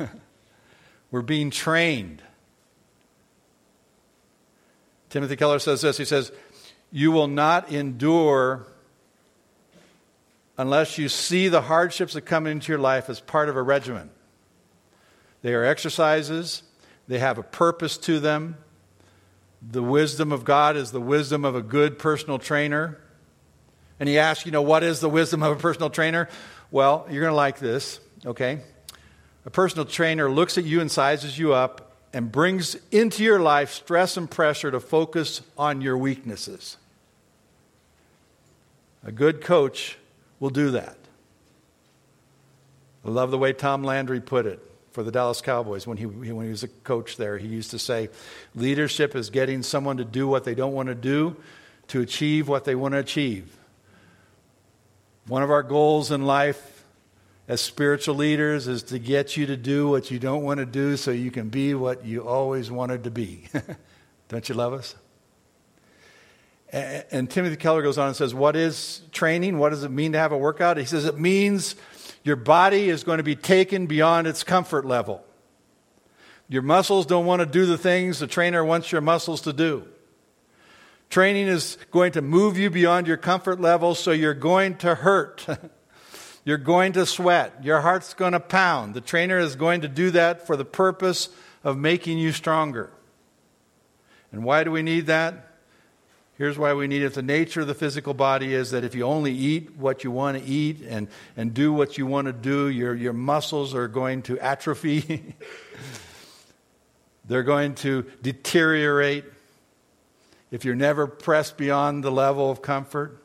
We're 1.11 1.21
being 1.21 1.51
trained. 1.51 2.21
Timothy 5.09 5.35
Keller 5.35 5.59
says 5.59 5.81
this 5.81 5.97
He 5.97 6.05
says, 6.05 6.31
You 6.91 7.11
will 7.11 7.27
not 7.27 7.71
endure 7.71 8.67
unless 10.57 10.97
you 10.97 11.09
see 11.09 11.47
the 11.47 11.61
hardships 11.61 12.13
that 12.13 12.21
come 12.21 12.47
into 12.47 12.71
your 12.71 12.79
life 12.79 13.09
as 13.09 13.19
part 13.19 13.49
of 13.49 13.55
a 13.55 13.61
regimen. 13.61 14.09
They 15.41 15.53
are 15.53 15.63
exercises, 15.63 16.63
they 17.07 17.19
have 17.19 17.37
a 17.37 17.43
purpose 17.43 17.97
to 17.99 18.19
them. 18.19 18.57
The 19.67 19.83
wisdom 19.83 20.31
of 20.31 20.45
God 20.45 20.77
is 20.77 20.91
the 20.91 21.01
wisdom 21.01 21.43
of 21.43 21.55
a 21.55 21.61
good 21.61 21.97
personal 21.97 22.37
trainer. 22.37 22.99
And 23.99 24.07
he 24.07 24.19
asks, 24.19 24.45
you 24.45 24.51
know, 24.51 24.61
what 24.61 24.83
is 24.83 24.99
the 24.99 25.09
wisdom 25.09 25.41
of 25.41 25.57
a 25.57 25.59
personal 25.59 25.89
trainer? 25.89 26.29
Well, 26.69 27.07
you're 27.09 27.21
going 27.21 27.31
to 27.31 27.35
like 27.35 27.57
this, 27.57 27.99
okay? 28.25 28.59
A 29.45 29.49
personal 29.49 29.85
trainer 29.85 30.29
looks 30.29 30.57
at 30.57 30.65
you 30.65 30.81
and 30.81 30.91
sizes 30.91 31.37
you 31.37 31.53
up 31.53 31.94
and 32.15 32.31
brings 32.31 32.77
into 32.91 33.25
your 33.25 33.41
life 33.41 33.73
stress 33.73 34.15
and 34.15 34.31
pressure 34.31 34.71
to 34.71 34.79
focus 34.79 35.41
on 35.57 35.81
your 35.81 35.97
weaknesses. 35.97 36.77
A 39.03 39.11
good 39.11 39.41
coach 39.41 39.97
will 40.39 40.49
do 40.49 40.71
that. 40.71 40.95
I 43.03 43.09
love 43.09 43.31
the 43.31 43.37
way 43.37 43.51
Tom 43.51 43.83
Landry 43.83 44.21
put 44.21 44.45
it 44.45 44.61
for 44.93 45.03
the 45.03 45.11
Dallas 45.11 45.41
Cowboys 45.41 45.85
when 45.85 45.97
he, 45.97 46.05
when 46.05 46.45
he 46.45 46.51
was 46.51 46.63
a 46.63 46.69
coach 46.69 47.17
there. 47.17 47.37
He 47.37 47.49
used 47.49 47.71
to 47.71 47.79
say, 47.79 48.07
Leadership 48.55 49.13
is 49.13 49.29
getting 49.29 49.61
someone 49.61 49.97
to 49.97 50.05
do 50.05 50.25
what 50.25 50.45
they 50.45 50.55
don't 50.55 50.73
want 50.73 50.87
to 50.87 50.95
do 50.95 51.35
to 51.89 51.99
achieve 51.99 52.47
what 52.47 52.63
they 52.63 52.75
want 52.75 52.93
to 52.93 52.99
achieve. 52.99 53.53
One 55.27 55.43
of 55.43 55.51
our 55.51 55.63
goals 55.63 56.11
in 56.11 56.25
life 56.25 56.74
as 57.47 57.61
spiritual 57.61 58.15
leaders 58.15 58.67
is 58.67 58.83
to 58.83 58.99
get 58.99 59.37
you 59.37 59.45
to 59.45 59.57
do 59.57 59.87
what 59.87 60.09
you 60.09 60.17
don't 60.17 60.43
want 60.43 60.59
to 60.59 60.65
do 60.65 60.97
so 60.97 61.11
you 61.11 61.29
can 61.29 61.49
be 61.49 61.73
what 61.73 62.03
you 62.05 62.27
always 62.27 62.71
wanted 62.71 63.03
to 63.03 63.11
be. 63.11 63.47
don't 64.29 64.49
you 64.49 64.55
love 64.55 64.73
us? 64.73 64.95
And, 66.71 67.05
and 67.11 67.29
Timothy 67.29 67.55
Keller 67.55 67.83
goes 67.83 67.97
on 67.97 68.07
and 68.07 68.15
says, 68.15 68.33
What 68.33 68.55
is 68.55 69.01
training? 69.11 69.59
What 69.59 69.69
does 69.69 69.83
it 69.83 69.91
mean 69.91 70.13
to 70.13 70.17
have 70.17 70.31
a 70.31 70.37
workout? 70.37 70.77
He 70.77 70.85
says, 70.85 71.05
It 71.05 71.19
means 71.19 71.75
your 72.23 72.35
body 72.35 72.89
is 72.89 73.03
going 73.03 73.17
to 73.17 73.23
be 73.23 73.35
taken 73.35 73.85
beyond 73.85 74.25
its 74.25 74.43
comfort 74.43 74.83
level. 74.83 75.23
Your 76.49 76.63
muscles 76.63 77.05
don't 77.05 77.25
want 77.25 77.41
to 77.41 77.45
do 77.45 77.65
the 77.65 77.77
things 77.77 78.19
the 78.19 78.27
trainer 78.27 78.63
wants 78.63 78.91
your 78.91 79.01
muscles 79.01 79.41
to 79.41 79.53
do. 79.53 79.87
Training 81.09 81.47
is 81.47 81.77
going 81.91 82.13
to 82.13 82.21
move 82.21 82.57
you 82.57 82.71
beyond 82.71 83.07
your 83.07 83.17
comfort 83.17 83.61
level, 83.61 83.93
so 83.93 84.11
you're 84.11 84.33
going 84.33 84.75
to 84.77 84.95
hurt. 84.95 85.45
You're 86.45 86.59
going 86.59 86.93
to 86.93 87.07
sweat. 87.07 87.63
Your 87.63 87.81
heart's 87.81 88.13
going 88.13 88.33
to 88.33 88.39
pound. 88.39 88.93
The 88.93 89.01
trainer 89.01 89.39
is 89.39 89.55
going 89.55 89.81
to 89.81 89.87
do 89.87 90.11
that 90.11 90.45
for 90.45 90.55
the 90.55 90.63
purpose 90.63 91.29
of 91.63 91.75
making 91.77 92.19
you 92.19 92.31
stronger. 92.31 92.91
And 94.31 94.43
why 94.43 94.63
do 94.63 94.69
we 94.69 94.83
need 94.83 95.07
that? 95.07 95.41
Here's 96.37 96.57
why 96.57 96.73
we 96.73 96.87
need 96.87 97.01
it. 97.01 97.15
The 97.15 97.23
nature 97.23 97.61
of 97.61 97.67
the 97.67 97.73
physical 97.73 98.13
body 98.13 98.53
is 98.53 98.71
that 98.71 98.83
if 98.83 98.93
you 98.93 99.03
only 99.03 99.33
eat 99.33 99.75
what 99.77 100.03
you 100.03 100.11
want 100.11 100.37
to 100.37 100.43
eat 100.43 100.81
and, 100.87 101.07
and 101.35 101.53
do 101.53 101.73
what 101.73 101.97
you 101.97 102.05
want 102.05 102.27
to 102.27 102.33
do, 102.33 102.67
your, 102.67 102.93
your 102.93 103.13
muscles 103.13 103.73
are 103.73 103.87
going 103.87 104.21
to 104.23 104.37
atrophy. 104.39 105.35
They're 107.27 107.43
going 107.43 107.73
to 107.75 108.05
deteriorate 108.21 109.25
if 110.51 110.63
you're 110.63 110.75
never 110.75 111.07
pressed 111.07 111.57
beyond 111.57 112.03
the 112.03 112.11
level 112.11 112.51
of 112.51 112.61
comfort 112.61 113.24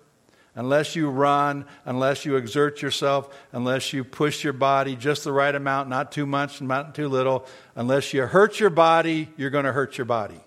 unless 0.55 0.97
you 0.97 1.09
run, 1.09 1.65
unless 1.85 2.25
you 2.25 2.37
exert 2.37 2.83
yourself, 2.83 3.35
unless 3.53 3.93
you 3.93 4.05
push 4.05 4.45
your 4.45 4.53
body 4.53 4.97
just 4.97 5.25
the 5.25 5.33
right 5.33 5.55
amount, 5.55 5.89
not 5.89 6.13
too 6.13 6.27
much, 6.27 6.61
not 6.61 6.95
too 6.95 7.09
little, 7.09 7.47
unless 7.75 8.13
you 8.13 8.23
hurt 8.23 8.61
your 8.61 8.71
body, 8.71 9.29
you're 9.37 9.51
going 9.51 9.65
to 9.65 9.73
hurt 9.73 9.99
your 9.99 10.05
body. 10.05 10.41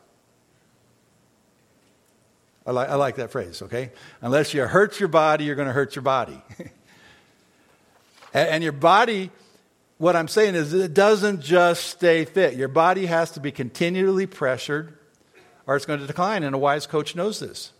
I 2.65 2.71
like, 2.71 2.89
I 2.89 2.95
like 2.95 3.15
that 3.15 3.31
phrase, 3.31 3.61
okay? 3.61 3.91
Unless 4.21 4.53
you 4.53 4.65
hurt 4.65 4.99
your 4.99 5.09
body, 5.09 5.45
you're 5.45 5.55
going 5.55 5.67
to 5.67 5.73
hurt 5.73 5.95
your 5.95 6.03
body. 6.03 6.41
and, 8.33 8.49
and 8.49 8.63
your 8.63 8.71
body, 8.71 9.31
what 9.97 10.15
I'm 10.15 10.29
saying 10.29 10.55
is, 10.55 10.73
it 10.73 10.93
doesn't 10.93 11.41
just 11.41 11.85
stay 11.87 12.23
fit. 12.23 12.55
Your 12.55 12.69
body 12.69 13.05
has 13.05 13.31
to 13.31 13.41
be 13.41 13.51
continually 13.51 14.27
pressured 14.27 14.97
or 15.65 15.75
it's 15.75 15.85
going 15.85 15.99
to 15.99 16.07
decline, 16.07 16.43
and 16.43 16.53
a 16.53 16.57
wise 16.57 16.85
coach 16.85 17.15
knows 17.15 17.39
this. 17.39 17.71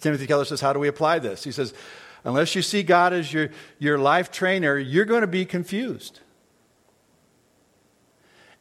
Timothy 0.00 0.26
Keller 0.26 0.44
says, 0.44 0.60
How 0.60 0.72
do 0.72 0.78
we 0.78 0.88
apply 0.88 1.18
this? 1.18 1.44
He 1.44 1.52
says, 1.52 1.74
Unless 2.24 2.54
you 2.54 2.62
see 2.62 2.82
God 2.82 3.12
as 3.12 3.32
your, 3.32 3.50
your 3.78 3.98
life 3.98 4.32
trainer, 4.32 4.76
you're 4.76 5.04
going 5.04 5.20
to 5.20 5.26
be 5.28 5.44
confused. 5.44 6.20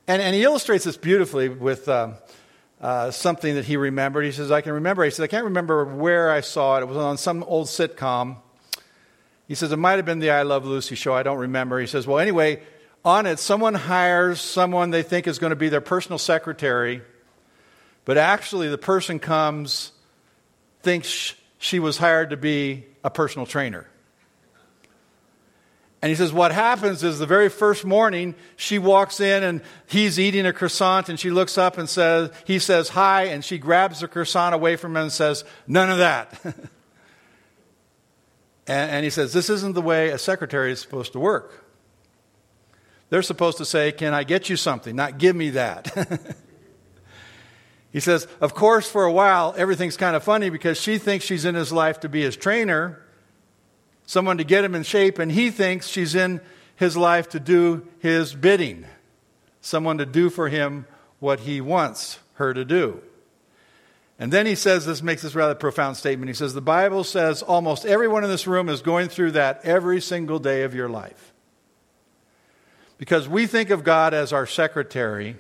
And, 0.08 0.22
and 0.22 0.36
he 0.36 0.44
illustrates 0.44 0.84
this 0.84 0.98
beautifully 0.98 1.50
with 1.50 1.90
um, 1.90 2.16
uh, 2.80 3.10
something 3.10 3.56
that 3.56 3.66
he 3.66 3.76
remembered. 3.76 4.24
He 4.24 4.32
says, 4.32 4.52
I 4.52 4.62
can 4.62 4.74
remember. 4.74 5.04
He 5.04 5.10
says, 5.10 5.22
I 5.22 5.28
can't 5.28 5.46
remember 5.46 5.84
where 5.84 6.30
I 6.30 6.42
saw 6.42 6.78
it. 6.78 6.84
It 6.84 6.88
was 6.88 6.98
on 6.98 7.18
some 7.18 7.44
old 7.44 7.68
sitcom. 7.68 8.38
He 9.48 9.56
says, 9.56 9.72
It 9.72 9.78
might 9.78 9.96
have 9.96 10.06
been 10.06 10.20
the 10.20 10.32
I 10.32 10.44
Love 10.44 10.66
Lucy 10.66 10.96
show. 10.96 11.14
I 11.14 11.24
don't 11.24 11.40
remember. 11.40 11.80
He 11.80 11.88
says, 11.88 12.06
Well, 12.06 12.20
anyway, 12.20 12.62
on 13.04 13.26
it, 13.26 13.40
someone 13.40 13.74
hires 13.74 14.42
someone 14.42 14.92
they 14.92 15.04
think 15.04 15.28
is 15.28 15.40
going 15.40 15.52
to 15.52 15.56
be 15.56 15.70
their 15.70 15.82
personal 15.82 16.20
secretary, 16.20 17.02
but 18.04 18.18
actually 18.18 18.68
the 18.68 18.78
person 18.78 19.18
comes 19.20 19.92
thinks 20.86 21.34
she 21.58 21.80
was 21.80 21.98
hired 21.98 22.30
to 22.30 22.38
be 22.38 22.86
a 23.04 23.10
personal 23.10 23.46
trainer. 23.46 23.86
And 26.02 26.12
he 26.12 26.16
says, 26.16 26.32
What 26.32 26.52
happens 26.52 27.04
is 27.04 27.18
the 27.18 27.26
very 27.26 27.50
first 27.50 27.84
morning, 27.84 28.36
she 28.56 28.78
walks 28.78 29.20
in 29.20 29.44
and 29.44 29.62
he's 29.88 30.20
eating 30.20 30.46
a 30.46 30.54
croissant, 30.54 31.10
and 31.10 31.20
she 31.20 31.32
looks 31.32 31.58
up 31.58 31.80
and 31.80 31.90
says, 31.90 32.30
He 32.46 32.60
says, 32.60 32.90
Hi, 32.90 33.24
and 33.24 33.44
she 33.44 33.58
grabs 33.58 34.02
the 34.02 34.08
croissant 34.08 34.54
away 34.54 34.76
from 34.76 34.92
him 34.92 35.04
and 35.04 35.12
says, 35.12 35.44
None 35.68 35.90
of 35.90 35.98
that. 35.98 36.40
and, 38.68 38.92
and 38.92 39.04
he 39.04 39.10
says, 39.10 39.34
This 39.34 39.50
isn't 39.50 39.74
the 39.74 39.82
way 39.82 40.10
a 40.10 40.20
secretary 40.20 40.72
is 40.72 40.80
supposed 40.80 41.14
to 41.14 41.20
work. 41.20 41.66
They're 43.10 43.24
supposed 43.24 43.58
to 43.58 43.66
say, 43.66 43.92
Can 43.92 44.14
I 44.14 44.24
get 44.24 44.48
you 44.48 44.56
something? 44.56 44.96
Not 44.96 45.18
give 45.18 45.36
me 45.36 45.50
that. 45.52 46.36
He 47.96 48.02
says, 48.02 48.28
Of 48.42 48.54
course, 48.54 48.92
for 48.92 49.06
a 49.06 49.12
while, 49.12 49.56
everything's 49.58 49.96
kind 49.96 50.18
of 50.18 50.24
funny 50.26 50.50
because 50.50 50.78
she 50.78 50.98
thinks 50.98 51.24
she's 51.24 51.46
in 51.46 51.56
his 51.56 51.72
life 51.72 52.02
to 52.02 52.10
be 52.10 52.24
his 52.24 52.36
trainer, 52.36 53.02
someone 54.06 54.38
to 54.38 54.44
get 54.44 54.66
him 54.66 54.76
in 54.76 54.84
shape, 54.84 55.18
and 55.18 55.32
he 55.32 55.50
thinks 55.50 55.88
she's 55.88 56.14
in 56.14 56.42
his 56.76 56.98
life 56.98 57.30
to 57.30 57.40
do 57.40 57.88
his 58.00 58.36
bidding, 58.36 58.86
someone 59.62 59.98
to 60.00 60.06
do 60.06 60.30
for 60.30 60.50
him 60.50 60.86
what 61.20 61.40
he 61.40 61.62
wants 61.62 62.20
her 62.34 62.54
to 62.54 62.66
do. 62.66 63.02
And 64.20 64.30
then 64.30 64.46
he 64.46 64.56
says, 64.56 64.86
this 64.86 65.02
makes 65.02 65.22
this 65.22 65.34
rather 65.34 65.56
profound 65.56 65.96
statement. 65.96 66.28
He 66.28 66.34
says, 66.34 66.54
The 66.54 66.60
Bible 66.60 67.06
says 67.06 67.42
almost 67.44 67.86
everyone 67.86 68.26
in 68.26 68.30
this 68.30 68.46
room 68.46 68.68
is 68.68 68.82
going 68.82 69.08
through 69.08 69.32
that 69.32 69.62
every 69.64 70.02
single 70.02 70.40
day 70.40 70.64
of 70.64 70.76
your 70.76 70.90
life. 70.90 71.32
Because 72.98 73.30
we 73.30 73.48
think 73.48 73.70
of 73.70 73.86
God 73.86 74.14
as 74.14 74.34
our 74.34 74.46
secretary 74.46 75.38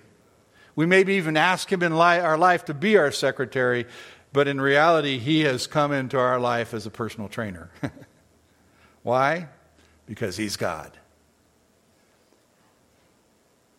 we 0.75 0.85
maybe 0.85 1.15
even 1.15 1.37
ask 1.37 1.71
him 1.71 1.83
in 1.83 1.93
our 1.93 2.37
life 2.37 2.65
to 2.65 2.73
be 2.73 2.97
our 2.97 3.11
secretary, 3.11 3.85
but 4.33 4.47
in 4.47 4.59
reality, 4.59 5.19
he 5.19 5.41
has 5.41 5.67
come 5.67 5.91
into 5.91 6.17
our 6.17 6.39
life 6.39 6.73
as 6.73 6.85
a 6.85 6.91
personal 6.91 7.29
trainer. 7.29 7.69
Why? 9.03 9.47
because 10.05 10.37
He's 10.37 10.57
God. 10.57 10.91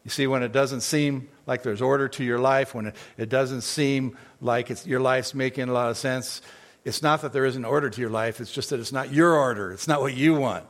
You 0.05 0.11
see, 0.11 0.27
when 0.27 0.43
it 0.43 0.53
doesn't 0.53 0.83
seem 0.83 1.29
like 1.47 1.63
there's 1.63 1.83
order 1.83 2.09
to 2.09 2.25
your 2.25 2.39
life, 2.39 2.75
when 2.75 2.87
it, 2.87 2.97
it 3.17 3.29
doesn't 3.29 3.63
seem 3.63 4.17
like 4.41 4.87
your 4.87 5.01
life's 5.01 5.35
making 5.35 5.69
a 5.69 5.73
lot 5.73 5.91
of 5.91 5.97
sense, 5.97 6.43
it's 6.85 7.03
not 7.03 7.23
that 7.23 7.33
there 7.33 7.45
isn't 7.45 7.65
order 7.65 7.91
to 7.91 8.01
your 8.01 8.11
life, 8.11 8.41
it's 8.41 8.53
just 8.53 8.71
that 8.71 8.79
it's 8.79 8.93
not 8.93 9.13
your 9.13 9.35
order. 9.35 9.73
It's 9.73 9.89
not 9.89 10.01
what 10.01 10.15
you 10.15 10.35
want. 10.35 10.67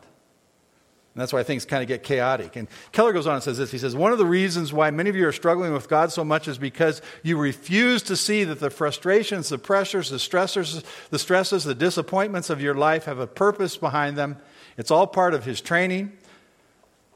And 1.16 1.22
that's 1.22 1.32
why 1.32 1.42
things 1.44 1.64
kind 1.64 1.80
of 1.80 1.88
get 1.88 2.02
chaotic. 2.02 2.56
And 2.56 2.68
Keller 2.92 3.14
goes 3.14 3.26
on 3.26 3.36
and 3.36 3.42
says 3.42 3.56
this 3.56 3.72
He 3.72 3.78
says, 3.78 3.96
One 3.96 4.12
of 4.12 4.18
the 4.18 4.26
reasons 4.26 4.70
why 4.70 4.90
many 4.90 5.08
of 5.08 5.16
you 5.16 5.26
are 5.26 5.32
struggling 5.32 5.72
with 5.72 5.88
God 5.88 6.12
so 6.12 6.22
much 6.22 6.46
is 6.46 6.58
because 6.58 7.00
you 7.22 7.38
refuse 7.38 8.02
to 8.02 8.16
see 8.16 8.44
that 8.44 8.60
the 8.60 8.68
frustrations, 8.68 9.48
the 9.48 9.56
pressures, 9.56 10.10
the 10.10 10.18
stressors, 10.18 10.84
the 11.08 11.18
stresses, 11.18 11.64
the 11.64 11.74
disappointments 11.74 12.50
of 12.50 12.60
your 12.60 12.74
life 12.74 13.06
have 13.06 13.18
a 13.18 13.26
purpose 13.26 13.78
behind 13.78 14.18
them. 14.18 14.36
It's 14.76 14.90
all 14.90 15.06
part 15.06 15.32
of 15.32 15.46
His 15.46 15.62
training. 15.62 16.12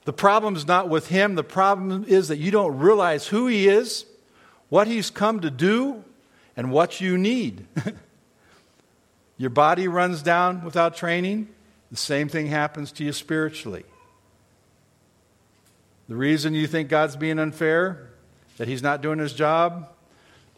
The 0.07 0.15
problem 0.15 0.57
is 0.57 0.67
not 0.67 0.89
with 0.89 1.09
Him, 1.09 1.35
the 1.35 1.45
problem 1.45 2.07
is 2.09 2.29
that 2.29 2.39
you 2.39 2.51
don't 2.51 2.79
realize 2.79 3.27
who 3.27 3.49
He 3.49 3.69
is, 3.69 4.07
what 4.71 4.87
He's 4.87 5.11
come 5.11 5.41
to 5.41 5.51
do, 5.51 6.03
and 6.57 6.73
what 6.73 7.03
you 7.03 7.19
need. 7.19 7.67
your 9.37 9.51
body 9.51 9.89
runs 9.89 10.23
down 10.23 10.65
without 10.65 10.97
training. 10.97 11.49
The 11.91 11.99
same 11.99 12.31
thing 12.31 12.47
happens 12.47 12.93
to 12.93 13.05
you 13.05 13.13
spiritually. 13.13 13.85
The 16.11 16.17
reason 16.17 16.55
you 16.55 16.67
think 16.67 16.89
God's 16.89 17.15
being 17.15 17.39
unfair, 17.39 18.11
that 18.57 18.67
He's 18.67 18.83
not 18.83 19.01
doing 19.01 19.21
His 19.21 19.33
job, 19.33 19.91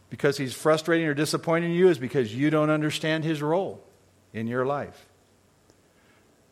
because 0.09 0.38
He's 0.38 0.54
frustrating 0.54 1.06
or 1.06 1.12
disappointing 1.12 1.73
you, 1.73 1.90
is 1.90 1.99
because 1.99 2.35
you 2.35 2.49
don't 2.49 2.71
understand 2.71 3.23
His 3.23 3.42
role 3.42 3.85
in 4.32 4.47
your 4.47 4.64
life. 4.64 5.06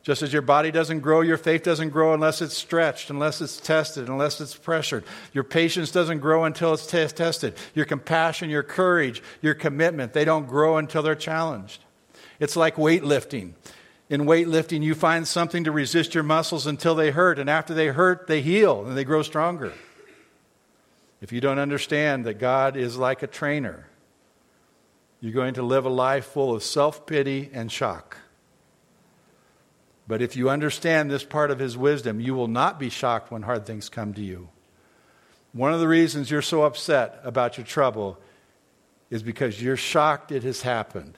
Just 0.02 0.20
as 0.20 0.34
your 0.34 0.42
body 0.42 0.70
doesn't 0.70 1.00
grow, 1.00 1.22
your 1.22 1.38
faith 1.38 1.62
doesn't 1.62 1.88
grow 1.88 2.12
unless 2.12 2.42
it's 2.42 2.54
stretched, 2.54 3.08
unless 3.08 3.40
it's 3.40 3.56
tested, 3.56 4.10
unless 4.10 4.38
it's 4.38 4.54
pressured. 4.54 5.04
Your 5.32 5.44
patience 5.44 5.90
doesn't 5.90 6.18
grow 6.18 6.44
until 6.44 6.74
it's 6.74 6.86
t- 6.86 7.06
tested. 7.06 7.54
Your 7.74 7.86
compassion, 7.86 8.50
your 8.50 8.62
courage, 8.62 9.22
your 9.40 9.54
commitment, 9.54 10.12
they 10.12 10.26
don't 10.26 10.46
grow 10.46 10.76
until 10.76 11.02
they're 11.02 11.14
challenged. 11.14 11.82
It's 12.38 12.54
like 12.54 12.76
weightlifting. 12.76 13.52
In 14.10 14.22
weightlifting, 14.22 14.82
you 14.82 14.96
find 14.96 15.26
something 15.26 15.62
to 15.62 15.70
resist 15.70 16.16
your 16.16 16.24
muscles 16.24 16.66
until 16.66 16.96
they 16.96 17.12
hurt, 17.12 17.38
and 17.38 17.48
after 17.48 17.72
they 17.72 17.86
hurt, 17.86 18.26
they 18.26 18.42
heal 18.42 18.84
and 18.84 18.96
they 18.96 19.04
grow 19.04 19.22
stronger. 19.22 19.72
If 21.20 21.30
you 21.30 21.40
don't 21.40 21.60
understand 21.60 22.24
that 22.26 22.40
God 22.40 22.76
is 22.76 22.96
like 22.96 23.22
a 23.22 23.28
trainer, 23.28 23.86
you're 25.20 25.32
going 25.32 25.54
to 25.54 25.62
live 25.62 25.84
a 25.84 25.90
life 25.90 26.24
full 26.24 26.52
of 26.52 26.64
self 26.64 27.06
pity 27.06 27.50
and 27.52 27.70
shock. 27.70 28.16
But 30.08 30.20
if 30.20 30.34
you 30.34 30.50
understand 30.50 31.08
this 31.08 31.22
part 31.22 31.52
of 31.52 31.60
His 31.60 31.76
wisdom, 31.76 32.18
you 32.18 32.34
will 32.34 32.48
not 32.48 32.80
be 32.80 32.88
shocked 32.88 33.30
when 33.30 33.42
hard 33.42 33.64
things 33.64 33.88
come 33.88 34.12
to 34.14 34.22
you. 34.22 34.48
One 35.52 35.72
of 35.72 35.78
the 35.78 35.86
reasons 35.86 36.32
you're 36.32 36.42
so 36.42 36.62
upset 36.62 37.20
about 37.22 37.58
your 37.58 37.66
trouble 37.66 38.18
is 39.08 39.22
because 39.22 39.62
you're 39.62 39.76
shocked 39.76 40.32
it 40.32 40.42
has 40.42 40.62
happened. 40.62 41.16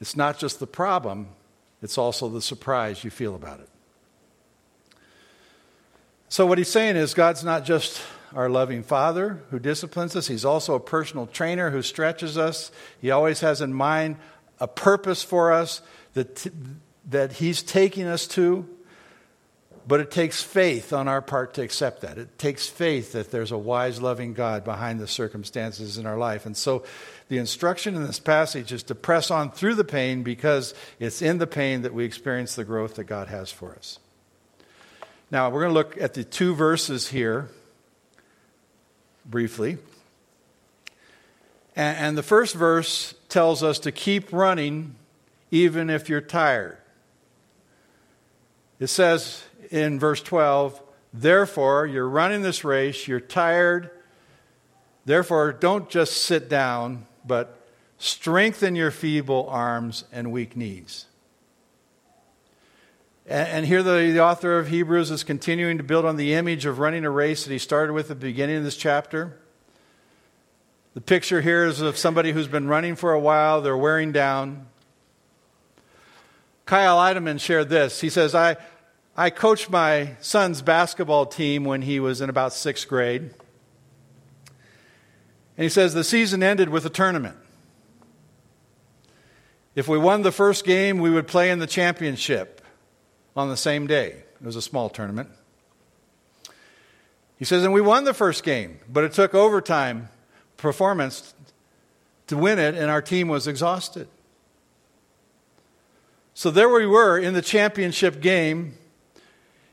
It's 0.00 0.16
not 0.16 0.38
just 0.38 0.60
the 0.60 0.66
problem, 0.66 1.28
it's 1.82 1.98
also 1.98 2.28
the 2.28 2.42
surprise 2.42 3.04
you 3.04 3.10
feel 3.10 3.34
about 3.34 3.60
it. 3.60 3.68
So, 6.28 6.44
what 6.44 6.58
he's 6.58 6.68
saying 6.68 6.96
is, 6.96 7.14
God's 7.14 7.44
not 7.44 7.64
just 7.64 8.02
our 8.34 8.48
loving 8.48 8.82
Father 8.82 9.42
who 9.50 9.58
disciplines 9.58 10.16
us, 10.16 10.26
He's 10.26 10.44
also 10.44 10.74
a 10.74 10.80
personal 10.80 11.26
trainer 11.26 11.70
who 11.70 11.82
stretches 11.82 12.36
us. 12.36 12.70
He 13.00 13.10
always 13.10 13.40
has 13.40 13.60
in 13.60 13.72
mind 13.72 14.16
a 14.58 14.66
purpose 14.66 15.22
for 15.22 15.52
us 15.52 15.82
that, 16.14 16.46
that 17.08 17.32
He's 17.34 17.62
taking 17.62 18.06
us 18.06 18.26
to. 18.28 18.68
But 19.88 20.00
it 20.00 20.10
takes 20.10 20.42
faith 20.42 20.92
on 20.92 21.06
our 21.06 21.22
part 21.22 21.54
to 21.54 21.62
accept 21.62 22.00
that. 22.00 22.18
It 22.18 22.38
takes 22.38 22.66
faith 22.66 23.12
that 23.12 23.30
there's 23.30 23.52
a 23.52 23.58
wise, 23.58 24.02
loving 24.02 24.34
God 24.34 24.64
behind 24.64 24.98
the 24.98 25.06
circumstances 25.06 25.96
in 25.96 26.06
our 26.06 26.18
life. 26.18 26.44
And 26.44 26.56
so 26.56 26.82
the 27.28 27.38
instruction 27.38 27.94
in 27.94 28.04
this 28.04 28.18
passage 28.18 28.72
is 28.72 28.82
to 28.84 28.96
press 28.96 29.30
on 29.30 29.52
through 29.52 29.76
the 29.76 29.84
pain 29.84 30.24
because 30.24 30.74
it's 30.98 31.22
in 31.22 31.38
the 31.38 31.46
pain 31.46 31.82
that 31.82 31.94
we 31.94 32.04
experience 32.04 32.56
the 32.56 32.64
growth 32.64 32.96
that 32.96 33.04
God 33.04 33.28
has 33.28 33.52
for 33.52 33.76
us. 33.76 34.00
Now, 35.30 35.50
we're 35.50 35.60
going 35.60 35.70
to 35.70 35.74
look 35.74 36.00
at 36.00 36.14
the 36.14 36.24
two 36.24 36.54
verses 36.54 37.08
here 37.08 37.48
briefly. 39.24 39.78
And, 41.74 42.16
the 42.16 42.22
first 42.22 42.54
verse 42.54 43.14
tells 43.28 43.62
us 43.62 43.78
to 43.80 43.92
keep 43.92 44.32
running 44.32 44.94
even 45.50 45.90
if 45.90 46.08
you're 46.08 46.22
tired. 46.22 46.78
It 48.78 48.88
says 48.88 49.42
in 49.70 49.98
verse 49.98 50.22
12, 50.22 50.82
Therefore, 51.12 51.86
you're 51.86 52.08
running 52.08 52.42
this 52.42 52.64
race, 52.64 53.08
you're 53.08 53.20
tired. 53.20 53.90
Therefore, 55.06 55.52
don't 55.52 55.88
just 55.88 56.24
sit 56.24 56.48
down, 56.48 57.06
but 57.24 57.58
strengthen 57.98 58.76
your 58.76 58.90
feeble 58.90 59.48
arms 59.48 60.04
and 60.12 60.30
weak 60.30 60.56
knees. 60.56 61.06
And, 63.28 63.66
here, 63.66 63.82
the, 63.82 64.12
the 64.12 64.20
author 64.20 64.56
of 64.58 64.68
Hebrews 64.68 65.10
is 65.10 65.24
continuing 65.24 65.78
to 65.78 65.84
build 65.84 66.04
on 66.04 66.16
the 66.16 66.34
image 66.34 66.64
of 66.64 66.78
running 66.78 67.04
a 67.04 67.10
race 67.10 67.44
that 67.44 67.52
he 67.52 67.58
started 67.58 67.92
with 67.92 68.10
at 68.10 68.20
the 68.20 68.26
beginning 68.26 68.58
of 68.58 68.64
this 68.64 68.76
chapter. 68.76 69.36
The 70.94 71.00
picture 71.00 71.40
here 71.40 71.64
is 71.64 71.80
of 71.80 71.98
somebody 71.98 72.30
who's 72.30 72.46
been 72.46 72.68
running 72.68 72.94
for 72.94 73.12
a 73.12 73.18
while, 73.18 73.60
they're 73.62 73.76
wearing 73.76 74.12
down. 74.12 74.68
Kyle 76.66 76.98
Idleman 76.98 77.40
shared 77.40 77.68
this. 77.68 78.00
He 78.00 78.10
says, 78.10 78.34
I, 78.34 78.56
I 79.16 79.30
coached 79.30 79.70
my 79.70 80.16
son's 80.20 80.62
basketball 80.62 81.26
team 81.26 81.64
when 81.64 81.82
he 81.82 82.00
was 82.00 82.20
in 82.20 82.28
about 82.28 82.52
sixth 82.52 82.88
grade. 82.88 83.22
And 83.22 85.62
he 85.62 85.68
says 85.68 85.94
the 85.94 86.04
season 86.04 86.42
ended 86.42 86.68
with 86.68 86.84
a 86.84 86.90
tournament. 86.90 87.36
If 89.76 89.88
we 89.88 89.96
won 89.96 90.22
the 90.22 90.32
first 90.32 90.64
game, 90.64 90.98
we 90.98 91.10
would 91.10 91.28
play 91.28 91.50
in 91.50 91.60
the 91.60 91.66
championship 91.66 92.60
on 93.36 93.48
the 93.48 93.56
same 93.56 93.86
day. 93.86 94.08
It 94.08 94.44
was 94.44 94.56
a 94.56 94.62
small 94.62 94.90
tournament. 94.90 95.30
He 97.38 97.44
says, 97.44 97.62
and 97.62 97.72
we 97.72 97.80
won 97.80 98.04
the 98.04 98.14
first 98.14 98.42
game, 98.42 98.80
but 98.90 99.04
it 99.04 99.12
took 99.12 99.34
overtime 99.34 100.08
performance 100.56 101.34
to 102.26 102.36
win 102.36 102.58
it, 102.58 102.74
and 102.74 102.90
our 102.90 103.02
team 103.02 103.28
was 103.28 103.46
exhausted. 103.46 104.08
So 106.38 106.50
there 106.50 106.68
we 106.68 106.84
were 106.84 107.18
in 107.18 107.32
the 107.32 107.40
championship 107.40 108.20
game 108.20 108.74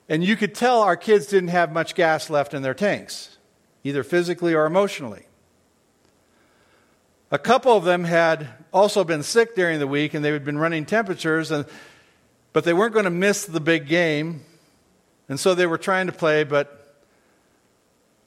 and 0.08 0.24
you 0.24 0.38
could 0.38 0.56
tell 0.56 0.82
our 0.82 0.96
kids 0.96 1.26
didn't 1.26 1.50
have 1.50 1.74
much 1.74 1.94
gas 1.94 2.30
left 2.30 2.54
in 2.54 2.62
their 2.62 2.74
tanks, 2.74 3.38
either 3.84 4.02
physically 4.02 4.54
or 4.54 4.66
emotionally. 4.66 5.26
A 7.32 7.38
couple 7.38 7.76
of 7.76 7.84
them 7.84 8.06
had 8.06 8.48
also 8.72 9.04
been 9.04 9.24
sick 9.24 9.56
during 9.56 9.80
the 9.80 9.88
week 9.88 10.14
and 10.14 10.24
they 10.24 10.32
had 10.32 10.46
been 10.46 10.58
running 10.58 10.86
temperatures, 10.86 11.52
and, 11.52 11.66
but 12.54 12.64
they 12.64 12.72
weren't 12.72 12.94
going 12.94 13.04
to 13.04 13.12
miss 13.12 13.44
the 13.44 13.60
big 13.60 13.90
game. 13.90 14.46
And 15.28 15.38
so 15.38 15.56
they 15.56 15.68
were 15.68 15.78
trying 15.78 16.08
to 16.08 16.14
play, 16.14 16.46
but 16.46 16.96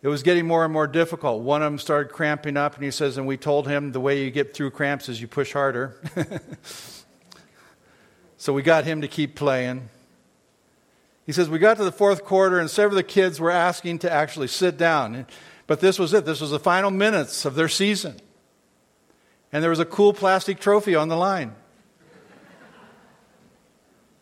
it 0.02 0.08
was 0.08 0.22
getting 0.22 0.46
more 0.46 0.62
and 0.62 0.74
more 0.74 0.86
difficult. 0.86 1.40
One 1.42 1.62
of 1.62 1.72
them 1.72 1.78
started 1.78 2.12
cramping 2.12 2.58
up, 2.58 2.74
and 2.74 2.84
he 2.84 2.90
says, 2.90 3.16
and 3.16 3.26
we 3.26 3.38
told 3.38 3.66
him 3.66 3.92
the 3.92 4.00
way 4.00 4.22
you 4.22 4.30
get 4.30 4.52
through 4.52 4.72
cramps 4.72 5.08
is 5.08 5.22
you 5.22 5.26
push 5.26 5.54
harder. 5.54 5.96
so 8.46 8.52
we 8.52 8.62
got 8.62 8.84
him 8.84 9.00
to 9.00 9.08
keep 9.08 9.34
playing. 9.34 9.88
He 11.24 11.32
says, 11.32 11.50
We 11.50 11.58
got 11.58 11.78
to 11.78 11.84
the 11.84 11.90
fourth 11.90 12.24
quarter, 12.24 12.60
and 12.60 12.70
several 12.70 12.96
of 12.96 13.04
the 13.04 13.12
kids 13.12 13.40
were 13.40 13.50
asking 13.50 13.98
to 13.98 14.12
actually 14.12 14.46
sit 14.46 14.78
down. 14.78 15.26
But 15.66 15.80
this 15.80 15.98
was 15.98 16.14
it. 16.14 16.24
This 16.24 16.40
was 16.40 16.52
the 16.52 16.60
final 16.60 16.92
minutes 16.92 17.44
of 17.44 17.56
their 17.56 17.66
season. 17.68 18.20
And 19.52 19.64
there 19.64 19.70
was 19.70 19.80
a 19.80 19.84
cool 19.84 20.12
plastic 20.12 20.60
trophy 20.60 20.94
on 20.94 21.08
the 21.08 21.16
line. 21.16 21.56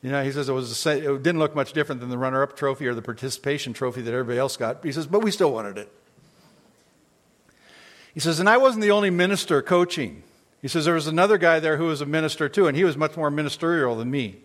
You 0.00 0.10
know, 0.10 0.24
he 0.24 0.32
says 0.32 0.48
it, 0.48 0.52
was 0.52 0.87
it 0.87 1.02
didn't 1.02 1.38
look 1.38 1.54
much 1.54 1.74
different 1.74 2.00
than 2.00 2.08
the 2.08 2.16
runner 2.16 2.42
up 2.42 2.56
trophy 2.56 2.87
or 2.87 2.94
the 2.94 3.02
participation 3.02 3.74
trophy 3.74 4.00
that 4.00 4.10
everybody 4.14 4.38
else 4.38 4.56
got. 4.56 4.82
He 4.82 4.92
says, 4.92 5.06
but 5.06 5.20
we 5.20 5.30
still 5.32 5.52
wanted 5.52 5.76
it. 5.76 5.92
He 8.14 8.20
says, 8.20 8.40
and 8.40 8.48
I 8.48 8.56
wasn't 8.56 8.84
the 8.84 8.90
only 8.90 9.10
minister 9.10 9.60
coaching. 9.60 10.22
He 10.64 10.68
says, 10.68 10.87
there 10.87 10.94
was 10.94 11.07
another 11.07 11.37
guy 11.37 11.61
there 11.61 11.77
who 11.77 11.85
was 11.85 12.00
a 12.00 12.07
minister 12.07 12.48
too, 12.48 12.66
and 12.66 12.74
he 12.74 12.85
was 12.85 12.96
much 12.96 13.18
more 13.18 13.31
ministerial 13.31 13.96
than 13.96 14.11
me. 14.11 14.38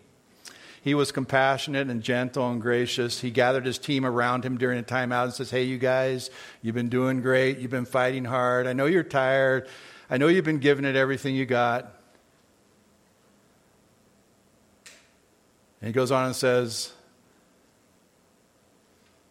He 0.82 0.92
was 0.92 1.12
compassionate 1.12 1.88
and 1.88 2.02
gentle 2.02 2.50
and 2.50 2.60
gracious. 2.60 3.22
He 3.22 3.30
gathered 3.30 3.64
his 3.64 3.78
team 3.78 4.04
around 4.04 4.44
him 4.44 4.58
during 4.58 4.78
a 4.78 4.82
timeout 4.82 5.24
and 5.24 5.32
says, 5.32 5.50
Hey, 5.50 5.62
you 5.62 5.78
guys, 5.78 6.28
you've 6.60 6.74
been 6.74 6.90
doing 6.90 7.22
great. 7.22 7.56
You've 7.56 7.70
been 7.70 7.86
fighting 7.86 8.26
hard. 8.26 8.66
I 8.66 8.74
know 8.74 8.84
you're 8.84 9.02
tired. 9.02 9.66
I 10.10 10.18
know 10.18 10.28
you've 10.28 10.44
been 10.44 10.58
giving 10.58 10.84
it 10.84 10.94
everything 10.94 11.34
you 11.34 11.46
got. 11.46 11.90
And 15.80 15.86
he 15.86 15.92
goes 15.92 16.10
on 16.10 16.26
and 16.26 16.36
says, 16.36 16.92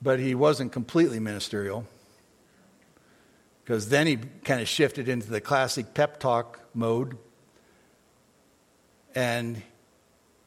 But 0.01 0.19
he 0.19 0.33
wasn't 0.33 0.71
completely 0.71 1.19
ministerial 1.19 1.85
because 3.69 3.87
then 3.87 4.07
he 4.07 4.17
kind 4.45 4.61
of 4.61 4.67
shifted 4.67 5.07
into 5.07 5.29
the 5.29 5.39
classic 5.39 5.93
pep 5.93 6.19
talk 6.19 6.59
mode. 6.73 7.19
And 9.13 9.61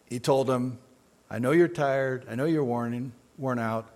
he 0.06 0.18
told 0.18 0.48
them, 0.48 0.80
I 1.30 1.38
know 1.38 1.52
you're 1.52 1.68
tired. 1.68 2.26
I 2.28 2.34
know 2.34 2.46
you're 2.46 2.64
worn, 2.64 3.12
worn 3.38 3.60
out. 3.60 3.88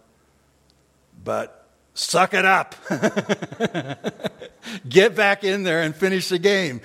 But 1.24 1.66
suck 1.92 2.34
it 2.34 2.44
up. 2.44 2.76
Get 4.88 5.16
back 5.16 5.42
in 5.42 5.64
there 5.64 5.82
and 5.82 5.92
finish 5.92 6.28
the 6.28 6.38
game. 6.38 6.80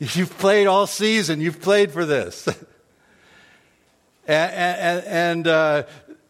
You've 0.00 0.36
played 0.38 0.66
all 0.66 0.88
season. 0.88 1.40
You've 1.40 1.60
played 1.60 1.92
for 1.92 2.04
this. 2.04 2.48
and, 4.26 4.52
and, 4.52 5.06
and 5.06 5.46
uh, 5.46 5.82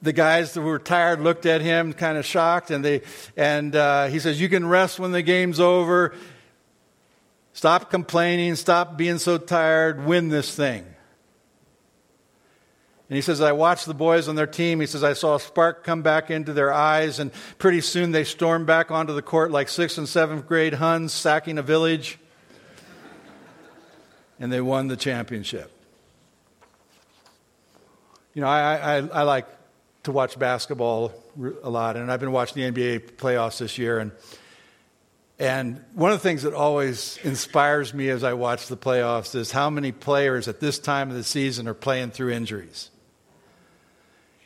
the 0.05 0.13
guys 0.13 0.53
that 0.53 0.61
were 0.61 0.79
tired 0.79 1.21
looked 1.21 1.47
at 1.47 1.63
him 1.63 1.95
kind 1.95 2.19
of 2.19 2.27
shocked 2.27 2.71
and 2.71 2.85
they 2.85 3.01
and 3.37 3.75
uh, 3.75 4.07
he 4.07 4.19
says 4.19 4.39
you 4.39 4.51
can 4.51 4.67
rest 4.67 5.01
when 5.01 5.13
the 5.13 5.23
game's 5.23 5.59
over. 5.59 6.15
Stop 7.55 7.91
complaining 7.91 8.55
stop 8.55 8.97
being 8.99 9.19
so 9.19 9.39
tired 9.39 10.05
win 10.05 10.29
this 10.29 10.55
thing. 10.55 10.85
And 13.09 13.17
he 13.17 13.23
says 13.23 13.41
i 13.41 13.53
watched 13.53 13.87
the 13.87 13.95
boys 13.95 14.29
on 14.29 14.37
their 14.37 14.47
team. 14.47 14.79
He 14.79 14.87
says 14.87 15.03
i 15.03 15.15
saw 15.15 15.37
a 15.37 15.41
spark 15.41 15.85
come 15.85 16.03
back 16.03 16.31
into 16.31 16.53
their 16.53 16.73
eyes 16.73 17.19
and 17.19 17.33
pretty 17.57 17.81
soon 17.81 18.13
they 18.13 18.25
stormed 18.25 18.67
back 18.67 18.91
onto 18.91 19.15
the 19.15 19.23
court 19.23 19.51
like 19.51 19.71
sixth 19.71 19.97
and 19.97 20.09
seventh 20.09 20.47
grade 20.47 20.75
huns 20.75 21.15
sacking 21.15 21.57
a 21.57 21.63
village. 21.63 22.19
And 24.39 24.53
they 24.53 24.61
won 24.61 24.89
the 24.89 24.97
championship. 24.97 25.71
You 28.35 28.43
know 28.43 28.49
i, 28.49 28.75
I, 28.75 28.97
I 28.99 29.23
like 29.23 29.47
to 30.05 30.13
watch 30.13 30.39
basketball 30.39 31.13
a 31.63 31.69
lot, 31.69 31.97
and 31.97 32.11
I've 32.11 32.21
been 32.21 32.33
watching 32.33 32.63
the 32.63 32.71
NBA 32.71 33.13
playoffs 33.13 33.59
this 33.59 33.77
year. 33.79 33.99
And, 33.99 34.13
and 35.39 35.85
one 35.95 36.13
of 36.13 36.19
the 36.19 36.23
things 36.23 36.43
that 36.43 36.55
always 36.55 37.19
inspires 37.25 37.93
me 37.93 38.09
as 38.11 38.23
I 38.23 38.35
watch 38.35 38.69
the 38.69 38.77
playoffs 38.77 39.35
is 39.35 39.51
how 39.51 39.71
many 39.71 39.93
players 39.93 40.47
at 40.47 40.61
this 40.61 40.79
time 40.79 41.11
of 41.11 41.17
the 41.17 41.25
season 41.25 41.67
are 41.69 41.75
playing 41.75 42.11
through 42.11 42.31
injuries. 42.31 42.91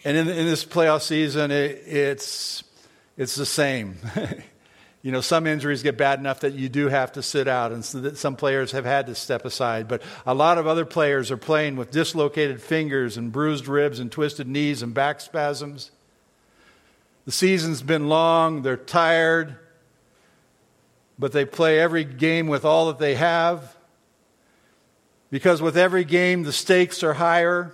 And 0.05 0.17
in, 0.17 0.29
in 0.29 0.47
this 0.47 0.65
playoff 0.65 1.03
season, 1.03 1.51
it, 1.51 1.83
it's, 1.87 2.63
it's 3.17 3.35
the 3.35 3.47
same. 3.47 3.97
you 5.03 5.13
know, 5.13 5.21
some 5.21 5.47
injuries 5.47 5.83
get 5.83 5.97
bad 5.97 6.19
enough 6.19 6.41
that 6.41 6.55
you 6.55 6.69
do 6.69 6.89
have 6.89 7.13
to 7.13 7.23
sit 7.23 7.47
out, 7.47 7.73
and 7.73 7.85
some 7.85 8.35
players 8.37 8.73
have 8.73 8.85
had 8.85 9.07
to 9.07 9.15
step 9.15 9.45
aside. 9.45 9.87
But 9.87 10.03
a 10.27 10.35
lot 10.35 10.59
of 10.59 10.67
other 10.67 10.85
players 10.85 11.31
are 11.31 11.37
playing 11.37 11.77
with 11.77 11.91
dislocated 11.91 12.61
fingers 12.61 13.17
and 13.17 13.31
bruised 13.31 13.69
ribs 13.69 14.01
and 14.01 14.11
twisted 14.11 14.49
knees 14.49 14.83
and 14.83 14.93
back 14.93 15.21
spasms. 15.21 15.93
The 17.27 17.33
season's 17.33 17.83
been 17.83 18.09
long, 18.09 18.63
they're 18.63 18.77
tired, 18.77 19.57
but 21.19 21.33
they 21.33 21.45
play 21.45 21.79
every 21.79 22.05
game 22.05 22.49
with 22.49 22.65
all 22.65 22.89
that 22.89 22.99
they 22.99 23.15
have. 23.15 23.77
Because 25.31 25.63
with 25.63 25.77
every 25.77 26.05
game, 26.05 26.43
the 26.43 26.53
stakes 26.53 27.03
are 27.03 27.13
higher. 27.13 27.73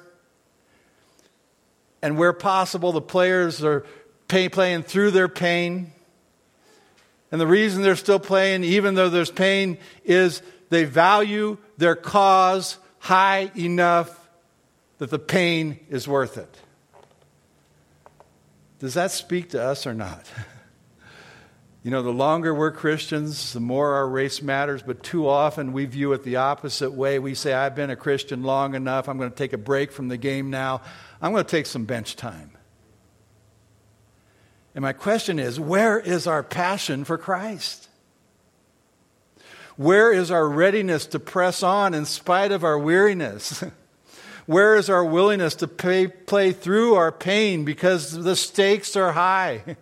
And 2.02 2.18
where 2.18 2.34
possible, 2.34 2.92
the 2.92 3.00
players 3.00 3.64
are 3.64 3.86
pay, 4.28 4.50
playing 4.50 4.82
through 4.82 5.12
their 5.12 5.28
pain. 5.28 5.92
And 7.34 7.40
the 7.40 7.48
reason 7.48 7.82
they're 7.82 7.96
still 7.96 8.20
playing, 8.20 8.62
even 8.62 8.94
though 8.94 9.08
there's 9.08 9.28
pain, 9.28 9.78
is 10.04 10.40
they 10.70 10.84
value 10.84 11.58
their 11.76 11.96
cause 11.96 12.78
high 13.00 13.50
enough 13.56 14.28
that 14.98 15.10
the 15.10 15.18
pain 15.18 15.80
is 15.90 16.06
worth 16.06 16.38
it. 16.38 16.56
Does 18.78 18.94
that 18.94 19.10
speak 19.10 19.50
to 19.50 19.60
us 19.60 19.84
or 19.84 19.94
not? 19.94 20.24
You 21.82 21.90
know, 21.90 22.02
the 22.02 22.12
longer 22.14 22.54
we're 22.54 22.70
Christians, 22.70 23.52
the 23.52 23.60
more 23.60 23.92
our 23.92 24.08
race 24.08 24.40
matters, 24.40 24.82
but 24.82 25.02
too 25.02 25.28
often 25.28 25.74
we 25.74 25.84
view 25.84 26.14
it 26.14 26.22
the 26.22 26.36
opposite 26.36 26.92
way. 26.92 27.18
We 27.18 27.34
say, 27.34 27.52
I've 27.52 27.74
been 27.74 27.90
a 27.90 27.96
Christian 27.96 28.42
long 28.42 28.74
enough. 28.74 29.06
I'm 29.06 29.18
going 29.18 29.28
to 29.28 29.36
take 29.36 29.52
a 29.52 29.58
break 29.58 29.92
from 29.92 30.08
the 30.08 30.16
game 30.16 30.48
now. 30.48 30.80
I'm 31.20 31.32
going 31.32 31.44
to 31.44 31.50
take 31.50 31.66
some 31.66 31.84
bench 31.84 32.16
time. 32.16 32.52
And 34.74 34.82
my 34.82 34.92
question 34.92 35.38
is 35.38 35.60
where 35.60 35.98
is 35.98 36.26
our 36.26 36.42
passion 36.42 37.04
for 37.04 37.16
Christ? 37.16 37.88
Where 39.76 40.12
is 40.12 40.30
our 40.30 40.48
readiness 40.48 41.06
to 41.06 41.18
press 41.18 41.62
on 41.62 41.94
in 41.94 42.04
spite 42.04 42.52
of 42.52 42.64
our 42.64 42.78
weariness? 42.78 43.64
Where 44.46 44.76
is 44.76 44.90
our 44.90 45.02
willingness 45.02 45.54
to 45.56 45.68
pay, 45.68 46.06
play 46.06 46.52
through 46.52 46.96
our 46.96 47.10
pain 47.10 47.64
because 47.64 48.12
the 48.12 48.36
stakes 48.36 48.94
are 48.94 49.10
high? 49.10 49.64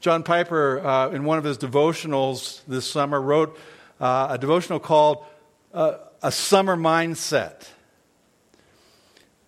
John 0.00 0.24
Piper, 0.24 0.84
uh, 0.84 1.10
in 1.10 1.22
one 1.24 1.38
of 1.38 1.44
his 1.44 1.56
devotionals 1.56 2.62
this 2.66 2.90
summer, 2.90 3.20
wrote 3.20 3.56
uh, 4.00 4.28
a 4.30 4.38
devotional 4.38 4.80
called 4.80 5.24
uh, 5.72 5.98
A 6.20 6.32
Summer 6.32 6.76
Mindset. 6.76 7.68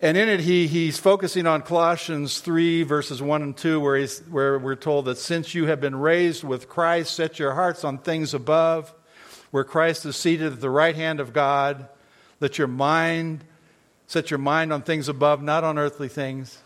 And 0.03 0.17
in 0.17 0.27
it, 0.27 0.41
he, 0.41 0.67
he's 0.67 0.99
focusing 0.99 1.47
on 1.47 1.61
Colossians 1.61 2.41
3, 2.41 2.83
verses 2.83 3.21
1 3.21 3.41
and 3.41 3.55
2, 3.55 3.79
where, 3.79 3.95
he's, 3.95 4.19
where 4.29 4.59
we're 4.59 4.75
told 4.75 5.05
that 5.05 5.17
since 5.17 5.55
you 5.55 5.67
have 5.67 5.79
been 5.79 5.95
raised 5.95 6.43
with 6.43 6.67
Christ, 6.67 7.15
set 7.15 7.39
your 7.39 7.53
hearts 7.53 7.85
on 7.85 7.99
things 7.99 8.33
above, 8.33 8.93
where 9.51 9.63
Christ 9.63 10.05
is 10.05 10.17
seated 10.17 10.51
at 10.51 10.59
the 10.59 10.69
right 10.69 10.93
hand 10.93 11.21
of 11.21 11.31
God. 11.31 11.87
Let 12.41 12.57
your 12.57 12.67
mind, 12.67 13.45
set 14.05 14.29
your 14.29 14.39
mind 14.39 14.73
on 14.73 14.81
things 14.81 15.07
above, 15.07 15.41
not 15.41 15.63
on 15.63 15.79
earthly 15.79 16.09
things. 16.09 16.61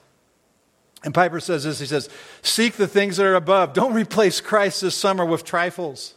And 1.03 1.13
Piper 1.13 1.39
says 1.39 1.63
this 1.63 1.79
he 1.79 1.85
says, 1.85 2.09
Seek 2.41 2.73
the 2.73 2.87
things 2.87 3.17
that 3.17 3.27
are 3.27 3.35
above. 3.35 3.73
Don't 3.73 3.93
replace 3.93 4.41
Christ 4.41 4.81
this 4.81 4.95
summer 4.95 5.23
with 5.23 5.43
trifles. 5.43 6.15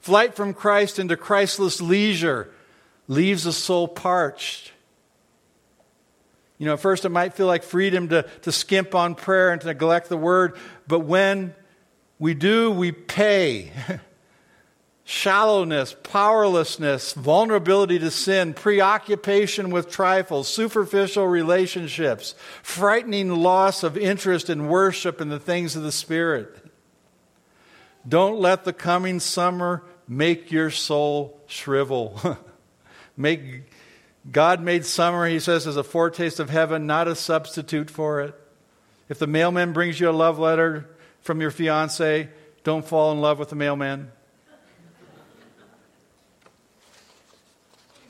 Flight 0.00 0.34
from 0.34 0.52
Christ 0.52 0.98
into 0.98 1.16
Christless 1.16 1.80
leisure 1.80 2.52
leaves 3.08 3.44
the 3.44 3.54
soul 3.54 3.88
parched 3.88 4.71
you 6.62 6.66
know, 6.66 6.74
at 6.74 6.80
first 6.80 7.04
it 7.04 7.08
might 7.08 7.34
feel 7.34 7.48
like 7.48 7.64
freedom 7.64 8.10
to, 8.10 8.22
to 8.42 8.52
skimp 8.52 8.94
on 8.94 9.16
prayer 9.16 9.50
and 9.50 9.60
to 9.60 9.66
neglect 9.66 10.08
the 10.08 10.16
word, 10.16 10.56
but 10.86 11.00
when 11.00 11.56
we 12.20 12.34
do, 12.34 12.70
we 12.70 12.92
pay. 12.92 13.72
Shallowness, 15.02 15.96
powerlessness, 16.04 17.14
vulnerability 17.14 17.98
to 17.98 18.12
sin, 18.12 18.54
preoccupation 18.54 19.70
with 19.70 19.90
trifles, 19.90 20.46
superficial 20.46 21.26
relationships, 21.26 22.36
frightening 22.62 23.34
loss 23.42 23.82
of 23.82 23.98
interest 23.98 24.48
in 24.48 24.68
worship 24.68 25.20
and 25.20 25.32
the 25.32 25.40
things 25.40 25.74
of 25.74 25.82
the 25.82 25.90
Spirit. 25.90 26.64
Don't 28.08 28.38
let 28.38 28.62
the 28.62 28.72
coming 28.72 29.18
summer 29.18 29.82
make 30.06 30.52
your 30.52 30.70
soul 30.70 31.40
shrivel. 31.48 32.38
make 33.16 33.64
God 34.30 34.62
made 34.62 34.86
summer, 34.86 35.26
he 35.26 35.40
says, 35.40 35.66
as 35.66 35.76
a 35.76 35.82
foretaste 35.82 36.38
of 36.38 36.48
heaven, 36.48 36.86
not 36.86 37.08
a 37.08 37.16
substitute 37.16 37.90
for 37.90 38.20
it. 38.20 38.34
If 39.08 39.18
the 39.18 39.26
mailman 39.26 39.72
brings 39.72 39.98
you 39.98 40.08
a 40.08 40.12
love 40.12 40.38
letter 40.38 40.88
from 41.20 41.40
your 41.40 41.50
fiance, 41.50 42.28
don't 42.64 42.86
fall 42.86 43.12
in 43.12 43.20
love 43.20 43.38
with 43.38 43.50
the 43.50 43.56
mailman. 43.56 44.10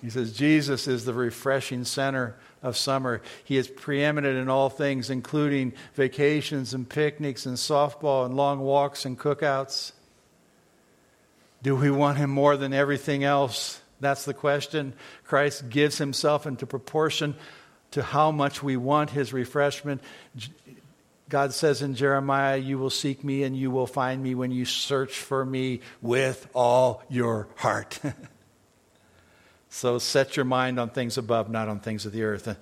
He 0.02 0.10
says, 0.10 0.32
Jesus 0.32 0.88
is 0.88 1.04
the 1.04 1.14
refreshing 1.14 1.84
center 1.84 2.36
of 2.62 2.76
summer. 2.76 3.22
He 3.44 3.56
is 3.56 3.68
preeminent 3.68 4.36
in 4.36 4.48
all 4.48 4.68
things, 4.68 5.10
including 5.10 5.72
vacations 5.94 6.74
and 6.74 6.88
picnics 6.88 7.46
and 7.46 7.56
softball 7.56 8.26
and 8.26 8.36
long 8.36 8.60
walks 8.60 9.04
and 9.04 9.18
cookouts. 9.18 9.92
Do 11.62 11.76
we 11.76 11.90
want 11.90 12.18
him 12.18 12.30
more 12.30 12.56
than 12.56 12.72
everything 12.72 13.22
else? 13.22 13.80
That's 14.02 14.24
the 14.24 14.34
question. 14.34 14.94
Christ 15.24 15.70
gives 15.70 15.96
himself 15.96 16.44
into 16.44 16.66
proportion 16.66 17.36
to 17.92 18.02
how 18.02 18.32
much 18.32 18.60
we 18.60 18.76
want 18.76 19.10
his 19.10 19.32
refreshment. 19.32 20.02
God 21.28 21.54
says 21.54 21.82
in 21.82 21.94
Jeremiah, 21.94 22.56
You 22.56 22.78
will 22.78 22.90
seek 22.90 23.22
me 23.22 23.44
and 23.44 23.56
you 23.56 23.70
will 23.70 23.86
find 23.86 24.20
me 24.20 24.34
when 24.34 24.50
you 24.50 24.64
search 24.64 25.16
for 25.16 25.46
me 25.46 25.80
with 26.02 26.48
all 26.52 27.04
your 27.08 27.46
heart. 27.54 28.00
so 29.68 30.00
set 30.00 30.36
your 30.36 30.44
mind 30.44 30.80
on 30.80 30.90
things 30.90 31.16
above, 31.16 31.48
not 31.48 31.68
on 31.68 31.78
things 31.78 32.04
of 32.04 32.10
the 32.10 32.24
earth. 32.24 32.58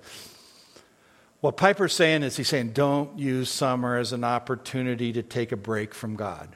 What 1.39 1.57
Piper's 1.57 1.93
saying 1.93 2.21
is 2.21 2.37
he's 2.37 2.49
saying, 2.49 2.73
Don't 2.73 3.17
use 3.17 3.49
summer 3.49 3.97
as 3.97 4.13
an 4.13 4.23
opportunity 4.23 5.11
to 5.13 5.23
take 5.23 5.51
a 5.51 5.57
break 5.57 5.95
from 5.95 6.15
God 6.15 6.55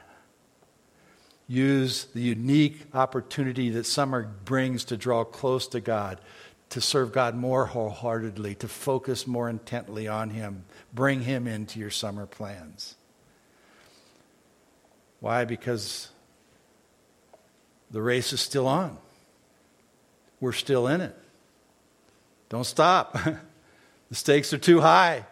use 1.47 2.05
the 2.05 2.21
unique 2.21 2.87
opportunity 2.93 3.69
that 3.71 3.85
summer 3.85 4.23
brings 4.45 4.85
to 4.85 4.97
draw 4.97 5.23
close 5.23 5.67
to 5.67 5.79
God, 5.79 6.19
to 6.69 6.81
serve 6.81 7.11
God 7.11 7.35
more 7.35 7.67
wholeheartedly, 7.67 8.55
to 8.55 8.67
focus 8.67 9.27
more 9.27 9.49
intently 9.49 10.07
on 10.07 10.31
Him. 10.31 10.65
Bring 10.93 11.21
Him 11.21 11.47
into 11.47 11.79
your 11.79 11.91
summer 11.91 12.25
plans. 12.25 12.95
Why? 15.19 15.45
Because 15.45 16.09
the 17.91 18.01
race 18.01 18.33
is 18.33 18.41
still 18.41 18.67
on. 18.67 18.97
We're 20.39 20.51
still 20.51 20.87
in 20.87 21.01
it. 21.01 21.17
Don't 22.49 22.65
stop. 22.65 23.13
the 24.09 24.15
stakes 24.15 24.53
are 24.53 24.57
too 24.57 24.81
high. 24.81 25.25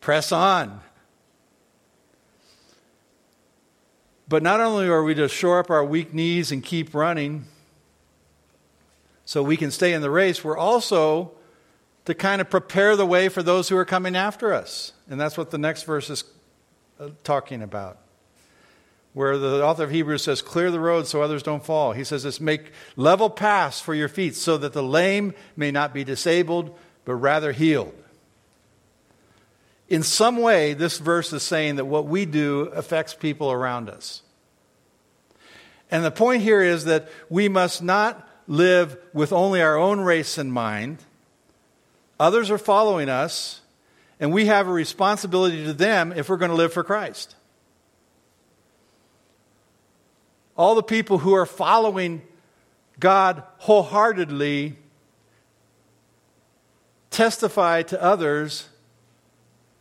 Press 0.00 0.32
on. 0.32 0.80
But 4.28 4.42
not 4.42 4.60
only 4.60 4.88
are 4.88 5.02
we 5.02 5.14
to 5.14 5.28
shore 5.28 5.58
up 5.58 5.70
our 5.70 5.84
weak 5.84 6.14
knees 6.14 6.50
and 6.50 6.62
keep 6.64 6.94
running 6.94 7.44
so 9.24 9.42
we 9.42 9.56
can 9.56 9.70
stay 9.70 9.92
in 9.92 10.02
the 10.02 10.10
race, 10.10 10.42
we're 10.42 10.56
also 10.56 11.32
to 12.06 12.14
kind 12.14 12.40
of 12.40 12.50
prepare 12.50 12.96
the 12.96 13.06
way 13.06 13.28
for 13.28 13.42
those 13.42 13.68
who 13.68 13.76
are 13.76 13.84
coming 13.84 14.16
after 14.16 14.52
us. 14.52 14.92
And 15.08 15.20
that's 15.20 15.36
what 15.36 15.50
the 15.50 15.58
next 15.58 15.84
verse 15.84 16.10
is 16.10 16.24
uh, 16.98 17.10
talking 17.22 17.62
about. 17.62 17.98
Where 19.12 19.38
the 19.38 19.64
author 19.64 19.84
of 19.84 19.90
Hebrews 19.90 20.24
says, 20.24 20.42
Clear 20.42 20.70
the 20.70 20.80
road 20.80 21.06
so 21.06 21.22
others 21.22 21.42
don't 21.42 21.64
fall. 21.64 21.92
He 21.92 22.02
says, 22.02 22.24
This 22.24 22.40
make 22.40 22.72
level 22.96 23.30
paths 23.30 23.80
for 23.80 23.94
your 23.94 24.08
feet 24.08 24.34
so 24.34 24.56
that 24.58 24.72
the 24.72 24.82
lame 24.82 25.34
may 25.56 25.70
not 25.70 25.94
be 25.94 26.02
disabled, 26.02 26.76
but 27.04 27.14
rather 27.14 27.52
healed. 27.52 27.94
In 29.88 30.02
some 30.02 30.38
way, 30.38 30.74
this 30.74 30.98
verse 30.98 31.32
is 31.32 31.42
saying 31.42 31.76
that 31.76 31.84
what 31.84 32.06
we 32.06 32.24
do 32.24 32.62
affects 32.74 33.14
people 33.14 33.52
around 33.52 33.90
us. 33.90 34.22
And 35.90 36.04
the 36.04 36.10
point 36.10 36.42
here 36.42 36.62
is 36.62 36.86
that 36.86 37.08
we 37.28 37.48
must 37.48 37.82
not 37.82 38.28
live 38.46 38.96
with 39.12 39.32
only 39.32 39.60
our 39.62 39.76
own 39.76 40.00
race 40.00 40.38
in 40.38 40.50
mind 40.50 40.98
Others 42.18 42.50
are 42.50 42.58
following 42.58 43.08
us, 43.08 43.60
and 44.20 44.32
we 44.32 44.46
have 44.46 44.68
a 44.68 44.72
responsibility 44.72 45.64
to 45.64 45.72
them 45.72 46.12
if 46.12 46.28
we're 46.28 46.36
going 46.36 46.50
to 46.50 46.56
live 46.56 46.72
for 46.72 46.84
Christ. 46.84 47.34
All 50.56 50.76
the 50.76 50.82
people 50.82 51.18
who 51.18 51.34
are 51.34 51.46
following 51.46 52.22
God 53.00 53.42
wholeheartedly 53.58 54.76
testify 57.10 57.82
to 57.82 58.00
others 58.00 58.68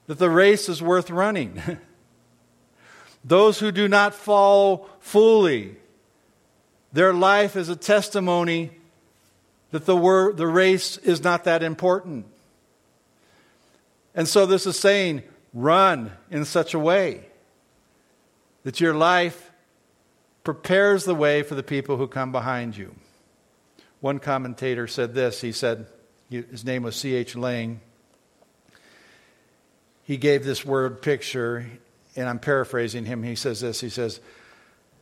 that 0.08 0.20
the 0.20 0.30
race 0.30 0.70
is 0.70 0.82
worth 0.82 1.10
running. 1.10 1.62
Those 3.24 3.60
who 3.60 3.72
do 3.72 3.88
not 3.88 4.14
follow 4.14 4.88
fully, 5.00 5.78
their 6.92 7.14
life 7.14 7.56
is 7.56 7.70
a 7.70 7.76
testimony 7.76 8.72
that 9.72 9.86
the, 9.86 9.96
word, 9.96 10.38
the 10.38 10.48
race 10.48 10.98
is 10.98 11.24
not 11.24 11.46
that 11.46 11.64
important. 11.64 12.26
And 14.14 14.28
so 14.28 14.46
this 14.46 14.68
is 14.68 14.78
saying, 14.78 15.24
run 15.54 16.12
in 16.30 16.46
such 16.46 16.74
a 16.74 16.80
way 16.80 17.26
that 18.64 18.80
your 18.80 18.94
life 18.94 19.52
prepares 20.44 21.06
the 21.06 21.16
way 21.16 21.42
for 21.44 21.56
the 21.56 21.64
people 21.64 21.98
who 21.98 22.08
come 22.08 22.32
behind 22.32 22.76
you. 22.76 22.94
One 24.02 24.20
commentator 24.20 24.88
said 24.88 25.14
this. 25.14 25.42
He 25.42 25.52
said, 25.52 25.88
his 26.30 26.66
name 26.66 26.84
was 26.84 26.96
C.H. 26.96 27.36
Lang. 27.36 27.80
He 30.04 30.18
gave 30.18 30.44
this 30.44 30.66
word 30.66 31.02
picture, 31.02 31.66
and 32.16 32.28
I'm 32.28 32.40
paraphrasing 32.40 33.06
him. 33.06 33.24
He 33.24 33.36
says 33.36 33.62
this 33.62 33.82
He 33.82 33.90
says, 33.90 34.20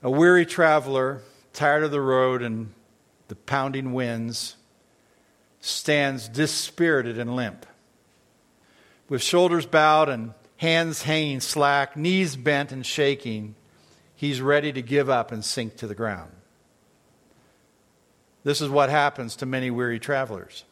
A 0.04 0.10
weary 0.10 0.46
traveler, 0.46 1.22
tired 1.54 1.84
of 1.84 1.92
the 1.92 2.02
road 2.02 2.42
and 2.42 2.74
the 3.28 3.36
pounding 3.36 3.94
winds, 3.94 4.56
stands 5.60 6.28
dispirited 6.28 7.18
and 7.18 7.36
limp. 7.36 7.66
With 9.10 9.22
shoulders 9.22 9.66
bowed 9.66 10.10
and 10.10 10.34
hands 10.58 11.04
hanging 11.04 11.40
slack, 11.40 11.98
knees 11.98 12.36
bent 12.36 12.72
and 12.72 12.86
shaking, 12.86 13.56
he's 14.16 14.42
ready 14.42 14.72
to 14.72 14.82
give 14.82 15.10
up 15.10 15.32
and 15.32 15.44
sink 15.44 15.78
to 15.78 15.88
the 15.88 15.96
ground. 15.96 16.32
This 18.44 18.62
is 18.62 18.70
what 18.70 18.90
happens 18.90 19.36
to 19.38 19.46
many 19.46 19.70
weary 19.70 20.00
travelers. 20.00 20.64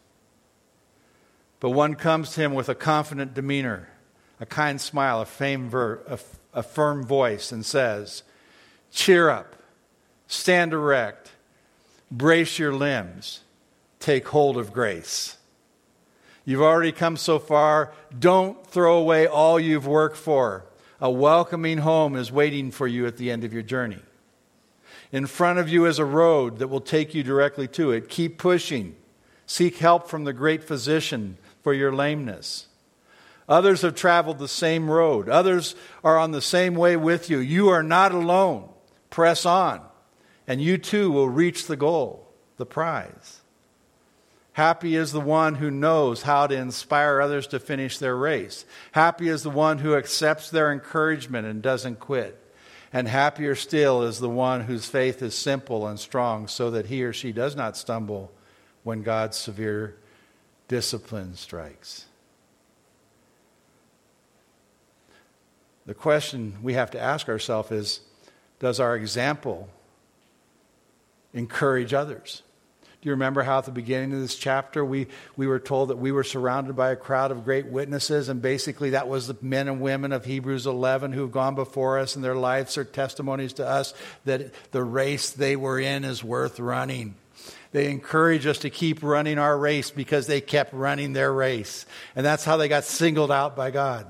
But 1.59 1.71
one 1.71 1.95
comes 1.95 2.31
to 2.33 2.41
him 2.41 2.53
with 2.53 2.69
a 2.69 2.75
confident 2.75 3.33
demeanor, 3.33 3.89
a 4.39 4.45
kind 4.45 4.79
smile, 4.79 5.21
a, 5.21 5.57
ver- 5.57 6.01
a, 6.07 6.19
a 6.53 6.63
firm 6.63 7.05
voice, 7.05 7.51
and 7.51 7.65
says, 7.65 8.23
Cheer 8.91 9.29
up, 9.29 9.55
stand 10.27 10.73
erect, 10.73 11.31
brace 12.11 12.57
your 12.57 12.73
limbs 12.73 13.41
take 13.99 14.29
hold 14.29 14.57
of 14.57 14.73
grace. 14.73 15.37
You've 16.45 16.61
already 16.61 16.91
come 16.91 17.17
so 17.17 17.37
far. 17.37 17.93
Don't 18.17 18.65
throw 18.65 18.97
away 18.97 19.27
all 19.27 19.59
you've 19.59 19.85
worked 19.85 20.17
for. 20.17 20.65
A 20.99 21.11
welcoming 21.11 21.79
home 21.79 22.15
is 22.15 22.31
waiting 22.31 22.71
for 22.71 22.87
you 22.87 23.05
at 23.05 23.17
the 23.17 23.29
end 23.29 23.43
of 23.43 23.53
your 23.53 23.61
journey. 23.61 24.01
In 25.11 25.27
front 25.27 25.59
of 25.59 25.69
you 25.69 25.85
is 25.85 25.99
a 25.99 26.05
road 26.05 26.59
that 26.59 26.67
will 26.67 26.81
take 26.81 27.13
you 27.13 27.23
directly 27.23 27.67
to 27.69 27.91
it. 27.91 28.09
Keep 28.09 28.37
pushing. 28.37 28.95
Seek 29.45 29.77
help 29.77 30.07
from 30.07 30.23
the 30.23 30.33
great 30.33 30.63
physician 30.63 31.37
for 31.61 31.73
your 31.73 31.93
lameness. 31.93 32.67
Others 33.49 33.81
have 33.81 33.95
traveled 33.95 34.37
the 34.37 34.47
same 34.47 34.89
road. 34.89 35.27
Others 35.27 35.75
are 36.03 36.17
on 36.17 36.31
the 36.31 36.41
same 36.41 36.75
way 36.75 36.95
with 36.95 37.29
you. 37.29 37.39
You 37.39 37.69
are 37.69 37.83
not 37.83 38.13
alone. 38.13 38.69
Press 39.09 39.43
on, 39.45 39.81
and 40.47 40.61
you 40.61 40.77
too 40.77 41.11
will 41.11 41.27
reach 41.27 41.65
the 41.65 41.75
goal, 41.75 42.31
the 42.57 42.65
prize. 42.65 43.41
Happy 44.53 44.95
is 44.95 45.11
the 45.11 45.19
one 45.19 45.55
who 45.55 45.71
knows 45.71 46.21
how 46.21 46.45
to 46.45 46.55
inspire 46.55 47.21
others 47.21 47.47
to 47.47 47.59
finish 47.59 47.97
their 47.97 48.15
race. 48.15 48.65
Happy 48.91 49.29
is 49.29 49.41
the 49.41 49.49
one 49.49 49.79
who 49.79 49.95
accepts 49.95 50.49
their 50.49 50.71
encouragement 50.71 51.47
and 51.47 51.61
doesn't 51.61 51.99
quit. 51.99 52.37
And 52.91 53.07
happier 53.07 53.55
still 53.55 54.03
is 54.03 54.19
the 54.19 54.29
one 54.29 54.61
whose 54.61 54.85
faith 54.85 55.21
is 55.21 55.33
simple 55.33 55.87
and 55.87 55.99
strong 55.99 56.47
so 56.47 56.71
that 56.71 56.87
he 56.87 57.03
or 57.03 57.13
she 57.13 57.31
does 57.31 57.55
not 57.55 57.77
stumble 57.77 58.31
when 58.83 59.01
God's 59.01 59.37
severe 59.37 59.97
discipline 60.67 61.35
strikes. 61.35 62.05
The 65.89 65.95
question 65.95 66.59
we 66.61 66.73
have 66.73 66.91
to 66.91 67.01
ask 67.01 67.27
ourselves 67.29 67.71
is 67.71 68.01
Does 68.59 68.79
our 68.79 68.95
example 68.95 69.67
encourage 71.33 71.95
others? 71.95 72.43
Do 72.83 73.09
you 73.09 73.13
remember 73.13 73.41
how 73.41 73.57
at 73.57 73.65
the 73.65 73.71
beginning 73.71 74.13
of 74.13 74.19
this 74.19 74.35
chapter 74.35 74.85
we, 74.85 75.07
we 75.35 75.47
were 75.47 75.57
told 75.57 75.89
that 75.89 75.97
we 75.97 76.11
were 76.11 76.23
surrounded 76.23 76.75
by 76.75 76.91
a 76.91 76.95
crowd 76.95 77.31
of 77.31 77.43
great 77.43 77.65
witnesses, 77.65 78.29
and 78.29 78.39
basically 78.39 78.91
that 78.91 79.07
was 79.07 79.25
the 79.25 79.37
men 79.41 79.67
and 79.67 79.81
women 79.81 80.11
of 80.11 80.25
Hebrews 80.25 80.67
11 80.67 81.11
who 81.11 81.21
have 81.21 81.31
gone 81.31 81.55
before 81.55 81.97
us, 81.97 82.15
and 82.15 82.23
their 82.23 82.35
lives 82.35 82.77
are 82.77 82.83
testimonies 82.83 83.53
to 83.53 83.67
us 83.67 83.95
that 84.25 84.53
the 84.69 84.83
race 84.83 85.31
they 85.31 85.55
were 85.55 85.79
in 85.79 86.05
is 86.05 86.23
worth 86.23 86.59
running. 86.59 87.15
They 87.71 87.89
encourage 87.89 88.45
us 88.45 88.59
to 88.59 88.69
keep 88.69 89.01
running 89.01 89.39
our 89.39 89.57
race 89.57 89.89
because 89.89 90.27
they 90.27 90.39
kept 90.39 90.71
running 90.71 91.13
their 91.13 91.33
race. 91.33 91.87
And 92.15 92.23
that's 92.23 92.45
how 92.45 92.57
they 92.57 92.67
got 92.67 92.83
singled 92.83 93.31
out 93.31 93.55
by 93.55 93.71
God. 93.71 94.05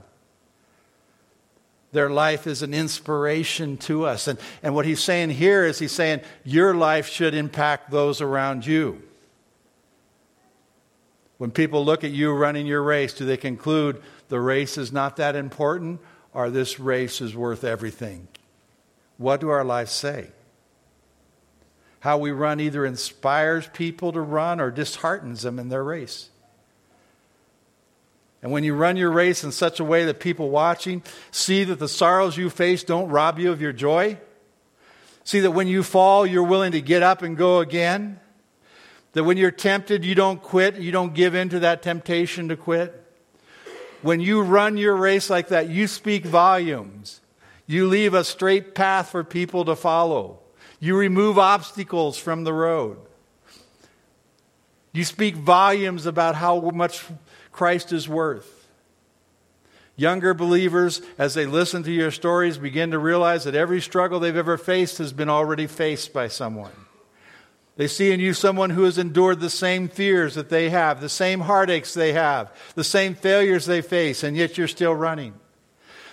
Their 1.91 2.09
life 2.09 2.45
is 2.45 2.61
an 2.61 2.73
inspiration 2.73 3.77
to 3.77 4.05
us. 4.05 4.27
And, 4.27 4.39
and 4.61 4.75
what 4.75 4.85
he's 4.85 5.03
saying 5.03 5.31
here 5.31 5.65
is 5.65 5.79
he's 5.79 5.91
saying 5.91 6.21
your 6.43 6.75
life 6.75 7.07
should 7.07 7.33
impact 7.33 7.89
those 7.89 8.21
around 8.21 8.65
you. 8.65 9.01
When 11.37 11.51
people 11.51 11.85
look 11.85 12.03
at 12.03 12.11
you 12.11 12.33
running 12.33 12.67
your 12.67 12.83
race, 12.83 13.13
do 13.13 13.25
they 13.25 13.37
conclude 13.37 14.01
the 14.27 14.41
race 14.41 14.77
is 14.77 14.91
not 14.91 15.15
that 15.15 15.35
important 15.35 16.01
or 16.33 16.49
this 16.49 16.79
race 16.79 17.21
is 17.21 17.35
worth 17.35 17.63
everything? 17.63 18.27
What 19.17 19.39
do 19.41 19.49
our 19.49 19.63
lives 19.63 19.91
say? 19.91 20.31
How 22.01 22.17
we 22.17 22.31
run 22.31 22.59
either 22.59 22.85
inspires 22.85 23.67
people 23.69 24.11
to 24.11 24.21
run 24.21 24.61
or 24.61 24.69
disheartens 24.69 25.41
them 25.41 25.59
in 25.59 25.69
their 25.69 25.83
race. 25.83 26.29
And 28.41 28.51
when 28.51 28.63
you 28.63 28.73
run 28.73 28.95
your 28.95 29.11
race 29.11 29.43
in 29.43 29.51
such 29.51 29.79
a 29.79 29.83
way 29.83 30.05
that 30.05 30.19
people 30.19 30.49
watching 30.49 31.03
see 31.31 31.63
that 31.65 31.79
the 31.79 31.89
sorrows 31.89 32.37
you 32.37 32.49
face 32.49 32.83
don't 32.83 33.09
rob 33.09 33.37
you 33.37 33.51
of 33.51 33.61
your 33.61 33.73
joy, 33.73 34.17
see 35.23 35.41
that 35.41 35.51
when 35.51 35.67
you 35.67 35.83
fall, 35.83 36.25
you're 36.25 36.43
willing 36.43 36.71
to 36.71 36.81
get 36.81 37.03
up 37.03 37.21
and 37.21 37.35
go 37.35 37.59
again, 37.59 38.19
that 39.13 39.23
when 39.23 39.37
you're 39.37 39.51
tempted, 39.51 40.05
you 40.05 40.15
don't 40.15 40.41
quit, 40.41 40.77
you 40.77 40.91
don't 40.91 41.13
give 41.13 41.35
in 41.35 41.49
to 41.49 41.59
that 41.59 41.81
temptation 41.81 42.49
to 42.49 42.55
quit. 42.55 42.95
When 44.01 44.21
you 44.21 44.41
run 44.41 44.77
your 44.77 44.95
race 44.95 45.29
like 45.29 45.49
that, 45.49 45.69
you 45.69 45.87
speak 45.87 46.25
volumes. 46.25 47.19
You 47.67 47.87
leave 47.87 48.13
a 48.13 48.23
straight 48.23 48.73
path 48.73 49.09
for 49.09 49.23
people 49.23 49.65
to 49.65 49.75
follow. 49.75 50.39
You 50.79 50.95
remove 50.95 51.37
obstacles 51.37 52.17
from 52.17 52.45
the 52.45 52.53
road. 52.53 52.97
You 54.93 55.03
speak 55.03 55.35
volumes 55.35 56.05
about 56.05 56.35
how 56.35 56.59
much 56.71 57.05
Christ 57.59 57.91
is 57.91 58.07
worth. 58.07 58.69
Younger 59.97 60.33
believers, 60.33 61.01
as 61.17 61.33
they 61.33 61.45
listen 61.45 61.83
to 61.83 61.91
your 61.91 62.09
stories, 62.09 62.57
begin 62.57 62.91
to 62.91 62.97
realize 62.97 63.43
that 63.43 63.53
every 63.53 63.81
struggle 63.81 64.21
they've 64.21 64.33
ever 64.33 64.57
faced 64.57 64.99
has 64.99 65.11
been 65.11 65.27
already 65.27 65.67
faced 65.67 66.13
by 66.13 66.29
someone. 66.29 66.71
They 67.75 67.89
see 67.89 68.13
in 68.13 68.21
you 68.21 68.33
someone 68.33 68.69
who 68.69 68.83
has 68.83 68.97
endured 68.97 69.41
the 69.41 69.49
same 69.49 69.89
fears 69.89 70.35
that 70.35 70.47
they 70.47 70.69
have, 70.69 71.01
the 71.01 71.09
same 71.09 71.41
heartaches 71.41 71.93
they 71.93 72.13
have, 72.13 72.49
the 72.75 72.83
same 72.85 73.13
failures 73.13 73.65
they 73.65 73.81
face, 73.81 74.23
and 74.23 74.37
yet 74.37 74.57
you're 74.57 74.69
still 74.69 74.95
running. 74.95 75.33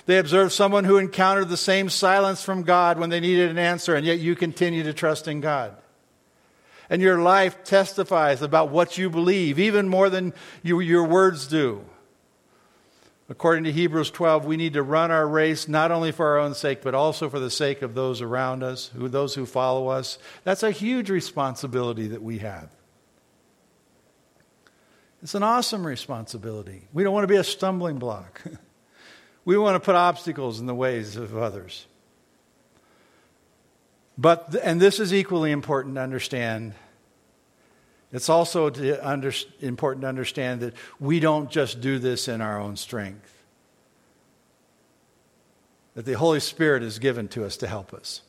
They 0.07 0.19
observe 0.19 0.53
someone 0.53 0.83
who 0.83 0.99
encountered 0.99 1.49
the 1.49 1.57
same 1.57 1.91
silence 1.91 2.43
from 2.43 2.65
God 2.65 2.99
when 2.99 3.11
they 3.11 3.21
needed 3.21 3.53
an 3.53 3.59
answer, 3.59 3.95
and 3.95 4.05
yet 4.05 4.19
you 4.19 4.35
continue 4.35 4.83
to 4.83 4.93
trust 4.93 5.29
in 5.29 5.41
God 5.41 5.77
and 6.89 7.03
your 7.03 7.19
life 7.19 7.65
testifies 7.65 8.43
about 8.43 8.71
what 8.71 8.99
you 8.99 9.11
believe, 9.11 9.59
even 9.59 9.89
more 9.89 10.09
than 10.11 10.33
you, 10.63 10.81
your 10.81 11.05
words 11.05 11.47
do. 11.47 11.85
According 13.29 13.65
to 13.65 13.73
Hebrews 13.73 14.13
12, 14.13 14.45
we 14.45 14.57
need 14.57 14.75
to 14.75 14.85
run 14.85 15.11
our 15.11 15.27
race 15.27 15.67
not 15.67 15.91
only 15.91 16.13
for 16.13 16.27
our 16.27 16.39
own 16.39 16.55
sake, 16.55 16.83
but 16.83 16.95
also 16.95 17.29
for 17.29 17.41
the 17.41 17.51
sake 17.51 17.83
of 17.83 17.95
those 17.95 18.23
around 18.23 18.63
us, 18.63 18.87
who, 18.95 19.09
those 19.09 19.35
who 19.35 19.47
follow 19.47 19.89
us. 19.89 20.19
That's 20.45 20.63
a 20.63 20.71
huge 20.71 21.11
responsibility 21.11 22.07
that 22.09 22.23
we 22.23 22.39
have. 22.39 22.69
It's 25.23 25.35
an 25.35 25.43
awesome 25.43 25.85
responsibility. 25.85 26.87
We 26.93 27.03
don't 27.03 27.13
want 27.13 27.25
to 27.25 27.33
be 27.33 27.37
a 27.37 27.43
stumbling 27.43 27.99
block. 27.99 28.43
we 29.45 29.59
want 29.59 29.75
to 29.75 29.81
put 29.81 29.97
obstacles 29.97 30.61
in 30.61 30.67
the 30.67 30.75
ways 30.75 31.17
of 31.17 31.37
others. 31.37 31.87
But, 34.19 34.55
and 34.63 34.81
this 34.81 34.99
is 34.99 35.13
equally 35.13 35.51
important 35.51 35.97
to 35.97 36.01
understand. 36.01 36.75
It's 38.13 38.29
also 38.29 38.71
to 38.71 39.07
under, 39.07 39.33
important 39.61 40.03
to 40.03 40.09
understand 40.09 40.61
that 40.61 40.75
we 40.99 41.21
don't 41.21 41.51
just 41.51 41.81
do 41.81 41.99
this 41.99 42.29
in 42.29 42.41
our 42.41 42.59
own 42.59 42.77
strength, 42.77 43.45
that 45.95 46.07
the 46.07 46.15
Holy 46.15 46.41
Spirit 46.41 46.83
is 46.83 46.99
given 46.99 47.29
to 47.29 47.45
us 47.45 47.57
to 47.59 47.67
help 47.67 47.93
us. 47.93 48.23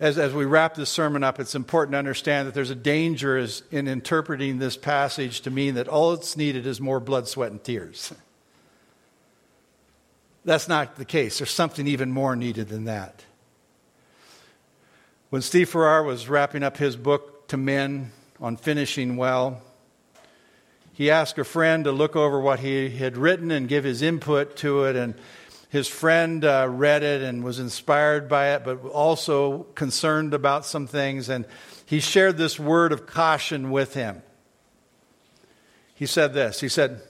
As, 0.00 0.18
as 0.18 0.32
we 0.32 0.44
wrap 0.44 0.74
this 0.74 0.90
sermon 0.90 1.22
up, 1.22 1.38
it's 1.38 1.54
important 1.54 1.92
to 1.92 1.98
understand 1.98 2.48
that 2.48 2.54
there's 2.54 2.70
a 2.70 2.74
danger 2.74 3.46
in 3.70 3.86
interpreting 3.86 4.58
this 4.58 4.76
passage 4.76 5.42
to 5.42 5.52
mean 5.52 5.74
that 5.74 5.86
all 5.86 6.12
it's 6.12 6.36
needed 6.36 6.66
is 6.66 6.80
more 6.80 6.98
blood, 6.98 7.28
sweat, 7.28 7.52
and 7.52 7.62
tears. 7.62 8.12
That's 10.44 10.68
not 10.68 10.96
the 10.96 11.04
case. 11.04 11.38
There's 11.38 11.50
something 11.50 11.86
even 11.86 12.10
more 12.12 12.36
needed 12.36 12.68
than 12.68 12.84
that. 12.84 13.24
When 15.30 15.42
Steve 15.42 15.70
Farrar 15.70 16.02
was 16.02 16.28
wrapping 16.28 16.62
up 16.62 16.76
his 16.76 16.96
book 16.96 17.48
to 17.48 17.56
men 17.56 18.12
on 18.40 18.56
finishing 18.56 19.16
well, 19.16 19.62
he 20.92 21.10
asked 21.10 21.38
a 21.38 21.44
friend 21.44 21.84
to 21.84 21.92
look 21.92 22.14
over 22.14 22.38
what 22.38 22.60
he 22.60 22.90
had 22.90 23.16
written 23.16 23.50
and 23.50 23.68
give 23.68 23.82
his 23.82 24.00
input 24.00 24.56
to 24.58 24.84
it. 24.84 24.94
And 24.94 25.14
his 25.70 25.88
friend 25.88 26.44
uh, 26.44 26.68
read 26.70 27.02
it 27.02 27.20
and 27.22 27.42
was 27.42 27.58
inspired 27.58 28.28
by 28.28 28.54
it, 28.54 28.64
but 28.64 28.84
also 28.84 29.64
concerned 29.74 30.34
about 30.34 30.64
some 30.64 30.86
things. 30.86 31.28
And 31.28 31.46
he 31.84 31.98
shared 31.98 32.36
this 32.36 32.60
word 32.60 32.92
of 32.92 33.06
caution 33.06 33.72
with 33.72 33.94
him. 33.94 34.22
He 35.96 36.06
said 36.06 36.32
this 36.32 36.60
He 36.60 36.68
said, 36.68 37.00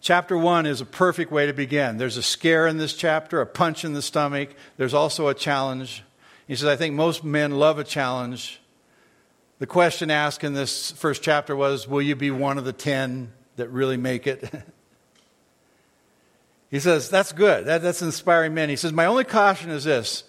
Chapter 0.00 0.38
one 0.38 0.64
is 0.64 0.80
a 0.80 0.86
perfect 0.86 1.30
way 1.30 1.46
to 1.46 1.52
begin. 1.52 1.98
There's 1.98 2.16
a 2.16 2.22
scare 2.22 2.66
in 2.66 2.78
this 2.78 2.94
chapter, 2.94 3.40
a 3.40 3.46
punch 3.46 3.84
in 3.84 3.92
the 3.92 4.00
stomach. 4.00 4.50
There's 4.78 4.94
also 4.94 5.28
a 5.28 5.34
challenge. 5.34 6.02
He 6.48 6.56
says, 6.56 6.68
I 6.68 6.76
think 6.76 6.94
most 6.94 7.22
men 7.22 7.52
love 7.52 7.78
a 7.78 7.84
challenge. 7.84 8.60
The 9.58 9.66
question 9.66 10.10
asked 10.10 10.42
in 10.42 10.54
this 10.54 10.92
first 10.92 11.22
chapter 11.22 11.54
was, 11.54 11.86
Will 11.86 12.00
you 12.00 12.16
be 12.16 12.30
one 12.30 12.56
of 12.56 12.64
the 12.64 12.72
ten 12.72 13.32
that 13.56 13.68
really 13.68 13.98
make 13.98 14.26
it? 14.26 14.50
he 16.70 16.80
says, 16.80 17.10
That's 17.10 17.32
good. 17.32 17.66
That, 17.66 17.82
that's 17.82 18.00
inspiring 18.00 18.54
men. 18.54 18.70
He 18.70 18.76
says, 18.76 18.92
My 18.92 19.04
only 19.04 19.24
caution 19.24 19.68
is 19.68 19.84
this 19.84 20.24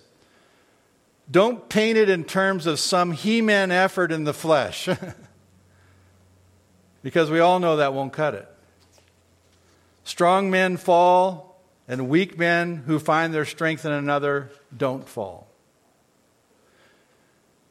don't 1.31 1.69
paint 1.69 1.97
it 1.97 2.09
in 2.09 2.25
terms 2.25 2.65
of 2.65 2.77
some 2.77 3.13
He 3.13 3.41
Man 3.41 3.71
effort 3.71 4.11
in 4.11 4.25
the 4.25 4.33
flesh, 4.33 4.89
because 7.03 7.31
we 7.31 7.39
all 7.39 7.59
know 7.59 7.77
that 7.77 7.93
won't 7.93 8.11
cut 8.11 8.33
it. 8.33 8.49
Strong 10.03 10.49
men 10.49 10.77
fall, 10.77 11.61
and 11.87 12.09
weak 12.09 12.37
men 12.37 12.83
who 12.87 12.99
find 12.99 13.33
their 13.33 13.45
strength 13.45 13.85
in 13.85 13.91
another 13.91 14.49
don't 14.75 15.07
fall. 15.07 15.47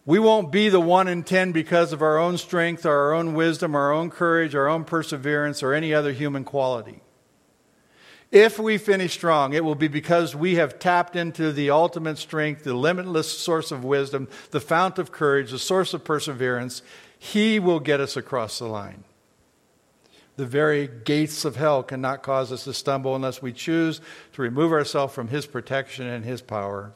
We 0.06 0.18
won't 0.18 0.50
be 0.50 0.68
the 0.68 0.80
one 0.80 1.08
in 1.08 1.22
ten 1.22 1.52
because 1.52 1.92
of 1.92 2.02
our 2.02 2.18
own 2.18 2.38
strength, 2.38 2.86
or 2.86 2.92
our 2.92 3.12
own 3.12 3.34
wisdom, 3.34 3.74
our 3.74 3.92
own 3.92 4.10
courage, 4.10 4.54
our 4.54 4.68
own 4.68 4.84
perseverance, 4.84 5.62
or 5.62 5.72
any 5.72 5.92
other 5.94 6.12
human 6.12 6.44
quality. 6.44 7.02
If 8.30 8.58
we 8.58 8.78
finish 8.78 9.12
strong, 9.12 9.54
it 9.54 9.64
will 9.64 9.74
be 9.74 9.88
because 9.88 10.36
we 10.36 10.54
have 10.54 10.78
tapped 10.78 11.16
into 11.16 11.52
the 11.52 11.70
ultimate 11.70 12.16
strength, 12.16 12.62
the 12.62 12.74
limitless 12.74 13.38
source 13.38 13.72
of 13.72 13.84
wisdom, 13.84 14.28
the 14.52 14.60
fount 14.60 14.98
of 14.98 15.10
courage, 15.10 15.50
the 15.50 15.58
source 15.58 15.94
of 15.94 16.04
perseverance. 16.04 16.82
He 17.18 17.58
will 17.58 17.80
get 17.80 18.00
us 18.00 18.16
across 18.16 18.58
the 18.58 18.66
line. 18.66 19.04
The 20.40 20.46
very 20.46 20.88
gates 20.88 21.44
of 21.44 21.56
hell 21.56 21.82
cannot 21.82 22.22
cause 22.22 22.50
us 22.50 22.64
to 22.64 22.72
stumble 22.72 23.14
unless 23.14 23.42
we 23.42 23.52
choose 23.52 24.00
to 24.32 24.40
remove 24.40 24.72
ourselves 24.72 25.12
from 25.12 25.28
His 25.28 25.44
protection 25.44 26.06
and 26.06 26.24
His 26.24 26.40
power. 26.40 26.94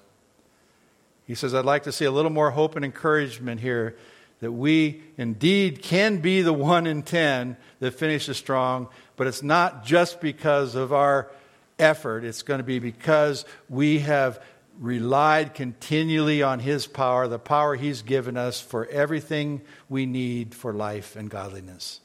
He 1.26 1.34
says, 1.34 1.54
I'd 1.54 1.66
like 1.66 1.82
to 1.82 1.92
see 1.92 2.06
a 2.06 2.10
little 2.10 2.30
more 2.30 2.52
hope 2.52 2.74
and 2.74 2.86
encouragement 2.86 3.60
here 3.60 3.98
that 4.40 4.50
we 4.50 5.02
indeed 5.18 5.82
can 5.82 6.22
be 6.22 6.40
the 6.40 6.54
one 6.54 6.86
in 6.86 7.02
ten 7.02 7.58
that 7.80 7.90
finishes 7.90 8.38
strong, 8.38 8.88
but 9.14 9.26
it's 9.26 9.42
not 9.42 9.84
just 9.84 10.22
because 10.22 10.74
of 10.74 10.94
our 10.94 11.30
effort. 11.78 12.24
It's 12.24 12.40
going 12.40 12.60
to 12.60 12.64
be 12.64 12.78
because 12.78 13.44
we 13.68 13.98
have 13.98 14.42
relied 14.80 15.52
continually 15.52 16.42
on 16.42 16.60
His 16.60 16.86
power, 16.86 17.28
the 17.28 17.38
power 17.38 17.74
He's 17.74 18.00
given 18.00 18.38
us 18.38 18.62
for 18.62 18.86
everything 18.86 19.60
we 19.90 20.06
need 20.06 20.54
for 20.54 20.72
life 20.72 21.14
and 21.14 21.28
godliness. 21.28 22.00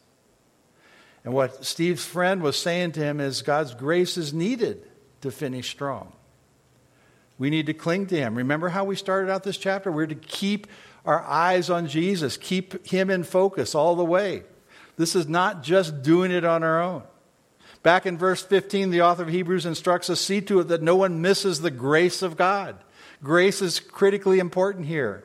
And 1.23 1.33
what 1.33 1.65
Steve's 1.65 2.05
friend 2.05 2.41
was 2.41 2.57
saying 2.57 2.93
to 2.93 3.01
him 3.01 3.19
is 3.19 3.41
God's 3.41 3.73
grace 3.73 4.17
is 4.17 4.33
needed 4.33 4.87
to 5.21 5.31
finish 5.31 5.69
strong. 5.69 6.13
We 7.39 7.49
need 7.49 7.67
to 7.67 7.73
cling 7.73 8.07
to 8.07 8.17
Him. 8.17 8.35
Remember 8.35 8.67
how 8.67 8.83
we 8.83 8.97
started 8.97 9.31
out 9.31 9.43
this 9.43 9.57
chapter? 9.57 9.91
We're 9.91 10.07
to 10.07 10.15
keep 10.15 10.67
our 11.05 11.23
eyes 11.23 11.69
on 11.69 11.87
Jesus, 11.87 12.37
keep 12.37 12.85
Him 12.85 13.09
in 13.09 13.23
focus 13.23 13.73
all 13.73 13.95
the 13.95 14.05
way. 14.05 14.43
This 14.97 15.15
is 15.15 15.27
not 15.27 15.63
just 15.63 16.03
doing 16.03 16.29
it 16.29 16.43
on 16.43 16.61
our 16.61 16.83
own. 16.83 17.03
Back 17.81 18.05
in 18.05 18.17
verse 18.17 18.43
15, 18.43 18.89
the 18.89 19.01
author 19.01 19.23
of 19.23 19.29
Hebrews 19.29 19.65
instructs 19.65 20.09
us 20.09 20.19
see 20.19 20.41
to 20.41 20.59
it 20.59 20.67
that 20.67 20.81
no 20.81 20.97
one 20.97 21.21
misses 21.21 21.61
the 21.61 21.71
grace 21.71 22.21
of 22.21 22.35
God. 22.35 22.75
Grace 23.23 23.61
is 23.61 23.79
critically 23.79 24.39
important 24.39 24.87
here. 24.87 25.23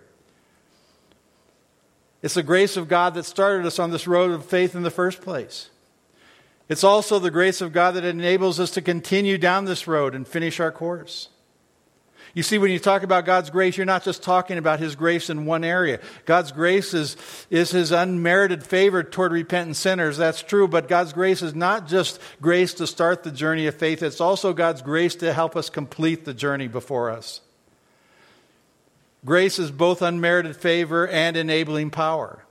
It's 2.22 2.35
the 2.35 2.44
grace 2.44 2.76
of 2.76 2.88
God 2.88 3.14
that 3.14 3.24
started 3.24 3.66
us 3.66 3.80
on 3.80 3.90
this 3.90 4.07
road 4.07 4.30
of 4.30 4.46
faith 4.46 4.76
in 4.76 4.85
the 4.85 4.90
first 4.90 5.20
place. 5.20 5.70
It's 6.68 6.85
also 6.85 7.18
the 7.18 7.31
grace 7.31 7.61
of 7.61 7.72
God 7.72 7.92
that 7.92 8.05
enables 8.05 8.59
us 8.59 8.70
to 8.72 8.83
continue 8.83 9.37
down 9.37 9.64
this 9.66 9.87
road 9.87 10.14
and 10.14 10.27
finish 10.27 10.61
our 10.61 10.72
course. 10.72 11.29
You 12.35 12.42
see, 12.42 12.59
when 12.59 12.72
you 12.72 12.81
talk 12.81 13.05
about 13.05 13.27
God's 13.27 13.50
grace, 13.50 13.77
you're 13.77 13.87
not 13.87 14.03
just 14.03 14.24
talking 14.24 14.59
about 14.59 14.81
His 14.81 14.96
grace 14.96 15.31
in 15.31 15.46
one 15.46 15.62
area. 15.62 16.00
God's 16.24 16.50
grace 16.50 16.92
is, 16.92 17.16
is 17.48 17.70
His 17.70 17.92
unmerited 17.92 18.64
favor 18.64 19.05
toward 19.05 19.31
repentant 19.31 19.77
sinners. 19.77 20.16
That's 20.16 20.42
true, 20.42 20.66
but 20.66 20.88
God's 20.88 21.12
grace 21.12 21.42
is 21.42 21.55
not 21.55 21.87
just 21.87 22.20
grace 22.40 22.74
to 22.74 22.88
start 22.88 23.22
the 23.22 23.31
journey 23.31 23.68
of 23.68 23.77
faith, 23.77 24.03
it's 24.03 24.20
also 24.20 24.53
God's 24.53 24.83
grace 24.83 25.14
to 25.16 25.33
help 25.33 25.55
us 25.55 25.70
complete 25.70 26.24
the 26.24 26.35
journey 26.35 26.66
before 26.66 27.11
us. 27.11 27.40
Grace 29.24 29.61
is 29.61 29.70
both 29.70 30.03
unmerited 30.03 30.57
favor 30.57 31.07
and 31.07 31.37
enabling 31.37 31.90
power. 31.90 32.44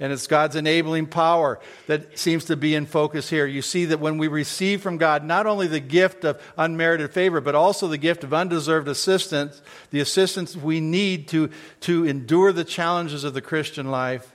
And 0.00 0.12
it's 0.12 0.26
God's 0.26 0.56
enabling 0.56 1.06
power 1.06 1.60
that 1.86 2.18
seems 2.18 2.46
to 2.46 2.56
be 2.56 2.74
in 2.74 2.84
focus 2.84 3.30
here. 3.30 3.46
You 3.46 3.62
see 3.62 3.84
that 3.86 4.00
when 4.00 4.18
we 4.18 4.26
receive 4.26 4.82
from 4.82 4.96
God 4.98 5.24
not 5.24 5.46
only 5.46 5.68
the 5.68 5.78
gift 5.78 6.24
of 6.24 6.42
unmerited 6.58 7.12
favor, 7.12 7.40
but 7.40 7.54
also 7.54 7.86
the 7.86 7.98
gift 7.98 8.24
of 8.24 8.34
undeserved 8.34 8.88
assistance, 8.88 9.62
the 9.90 10.00
assistance 10.00 10.56
we 10.56 10.80
need 10.80 11.28
to, 11.28 11.50
to 11.82 12.04
endure 12.06 12.52
the 12.52 12.64
challenges 12.64 13.22
of 13.22 13.34
the 13.34 13.40
Christian 13.40 13.88
life, 13.88 14.32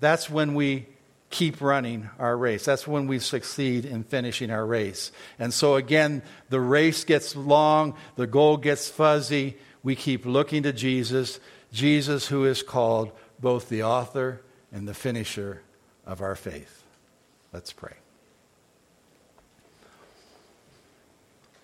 that's 0.00 0.28
when 0.28 0.54
we 0.54 0.86
keep 1.30 1.60
running 1.60 2.10
our 2.18 2.36
race. 2.36 2.64
That's 2.64 2.86
when 2.86 3.06
we 3.06 3.20
succeed 3.20 3.84
in 3.84 4.02
finishing 4.02 4.50
our 4.50 4.66
race. 4.66 5.12
And 5.38 5.54
so, 5.54 5.76
again, 5.76 6.22
the 6.50 6.60
race 6.60 7.04
gets 7.04 7.36
long, 7.36 7.94
the 8.16 8.26
goal 8.26 8.56
gets 8.56 8.88
fuzzy. 8.88 9.56
We 9.84 9.94
keep 9.94 10.26
looking 10.26 10.64
to 10.64 10.72
Jesus, 10.72 11.38
Jesus 11.72 12.26
who 12.26 12.44
is 12.46 12.64
called 12.64 13.12
both 13.40 13.68
the 13.68 13.84
author 13.84 14.42
and 14.72 14.88
the 14.88 14.94
finisher 14.94 15.62
of 16.06 16.22
our 16.22 16.34
faith. 16.34 16.82
Let's 17.52 17.72
pray. 17.72 17.94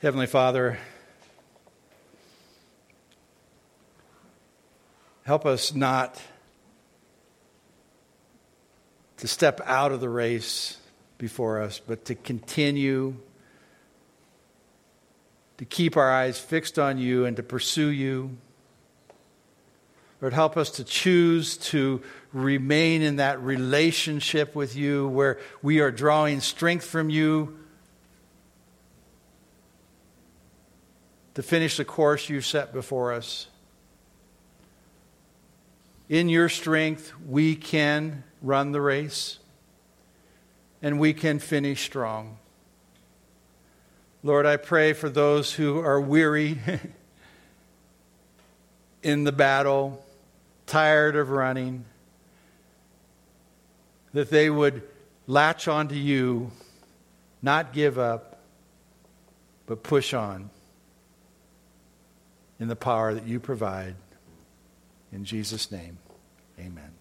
Heavenly 0.01 0.27
Father, 0.27 0.79
help 5.24 5.47
us 5.47 5.74
not 5.74 6.20
to 9.16 9.26
step 9.26 9.61
out 9.64 9.91
of 9.91 10.01
the 10.01 10.09
race 10.09 10.76
before 11.16 11.61
us, 11.61 11.80
but 11.85 12.05
to 12.05 12.14
continue 12.14 13.16
to 15.57 15.64
keep 15.64 15.97
our 15.97 16.11
eyes 16.11 16.39
fixed 16.39 16.78
on 16.78 16.99
you 16.99 17.24
and 17.24 17.37
to 17.37 17.43
pursue 17.43 17.89
you 17.89 18.37
Lord, 20.21 20.33
help 20.33 20.57
us 20.57 20.71
to 20.73 20.85
choose 20.85 21.57
to 21.59 22.03
remain 22.33 23.03
in 23.03 23.16
that 23.16 23.41
relationship 23.41 24.55
with 24.55 24.75
you 24.75 25.07
where 25.09 25.39
we 25.62 25.81
are 25.81 25.93
drawing 25.93 26.41
strength 26.41 26.85
from 26.85 27.09
you 27.09 27.57
to 31.35 31.43
finish 31.43 31.77
the 31.77 31.85
course 31.85 32.29
you've 32.29 32.47
set 32.47 32.73
before 32.73 33.12
us. 33.12 33.47
In 36.09 36.29
your 36.29 36.49
strength, 36.49 37.12
we 37.25 37.55
can 37.55 38.25
run 38.43 38.73
the 38.73 38.81
race 38.81 39.39
and 40.83 40.99
we 40.99 41.12
can 41.12 41.39
finish 41.39 41.85
strong. 41.85 42.39
Lord, 44.25 44.47
I 44.47 44.57
pray 44.57 44.95
for 44.95 45.09
those 45.09 45.53
who 45.53 45.79
are 45.79 46.01
weary 46.01 46.59
in 49.05 49.23
the 49.23 49.31
battle 49.31 50.05
tired 50.69 51.16
of 51.16 51.31
running, 51.31 51.85
that 54.12 54.31
they 54.31 54.49
would 54.49 54.83
latch 55.27 55.66
onto 55.66 55.95
you, 55.95 56.51
not 57.43 57.73
give 57.73 57.99
up, 57.99 58.41
but 59.66 59.83
push 59.83 60.14
on 60.14 60.51
in 62.61 62.69
the 62.69 62.77
power 62.77 63.14
that 63.14 63.27
you 63.27 63.41
provide. 63.41 63.97
In 65.12 65.25
Jesus' 65.25 65.71
name, 65.71 65.99
amen. 66.59 66.97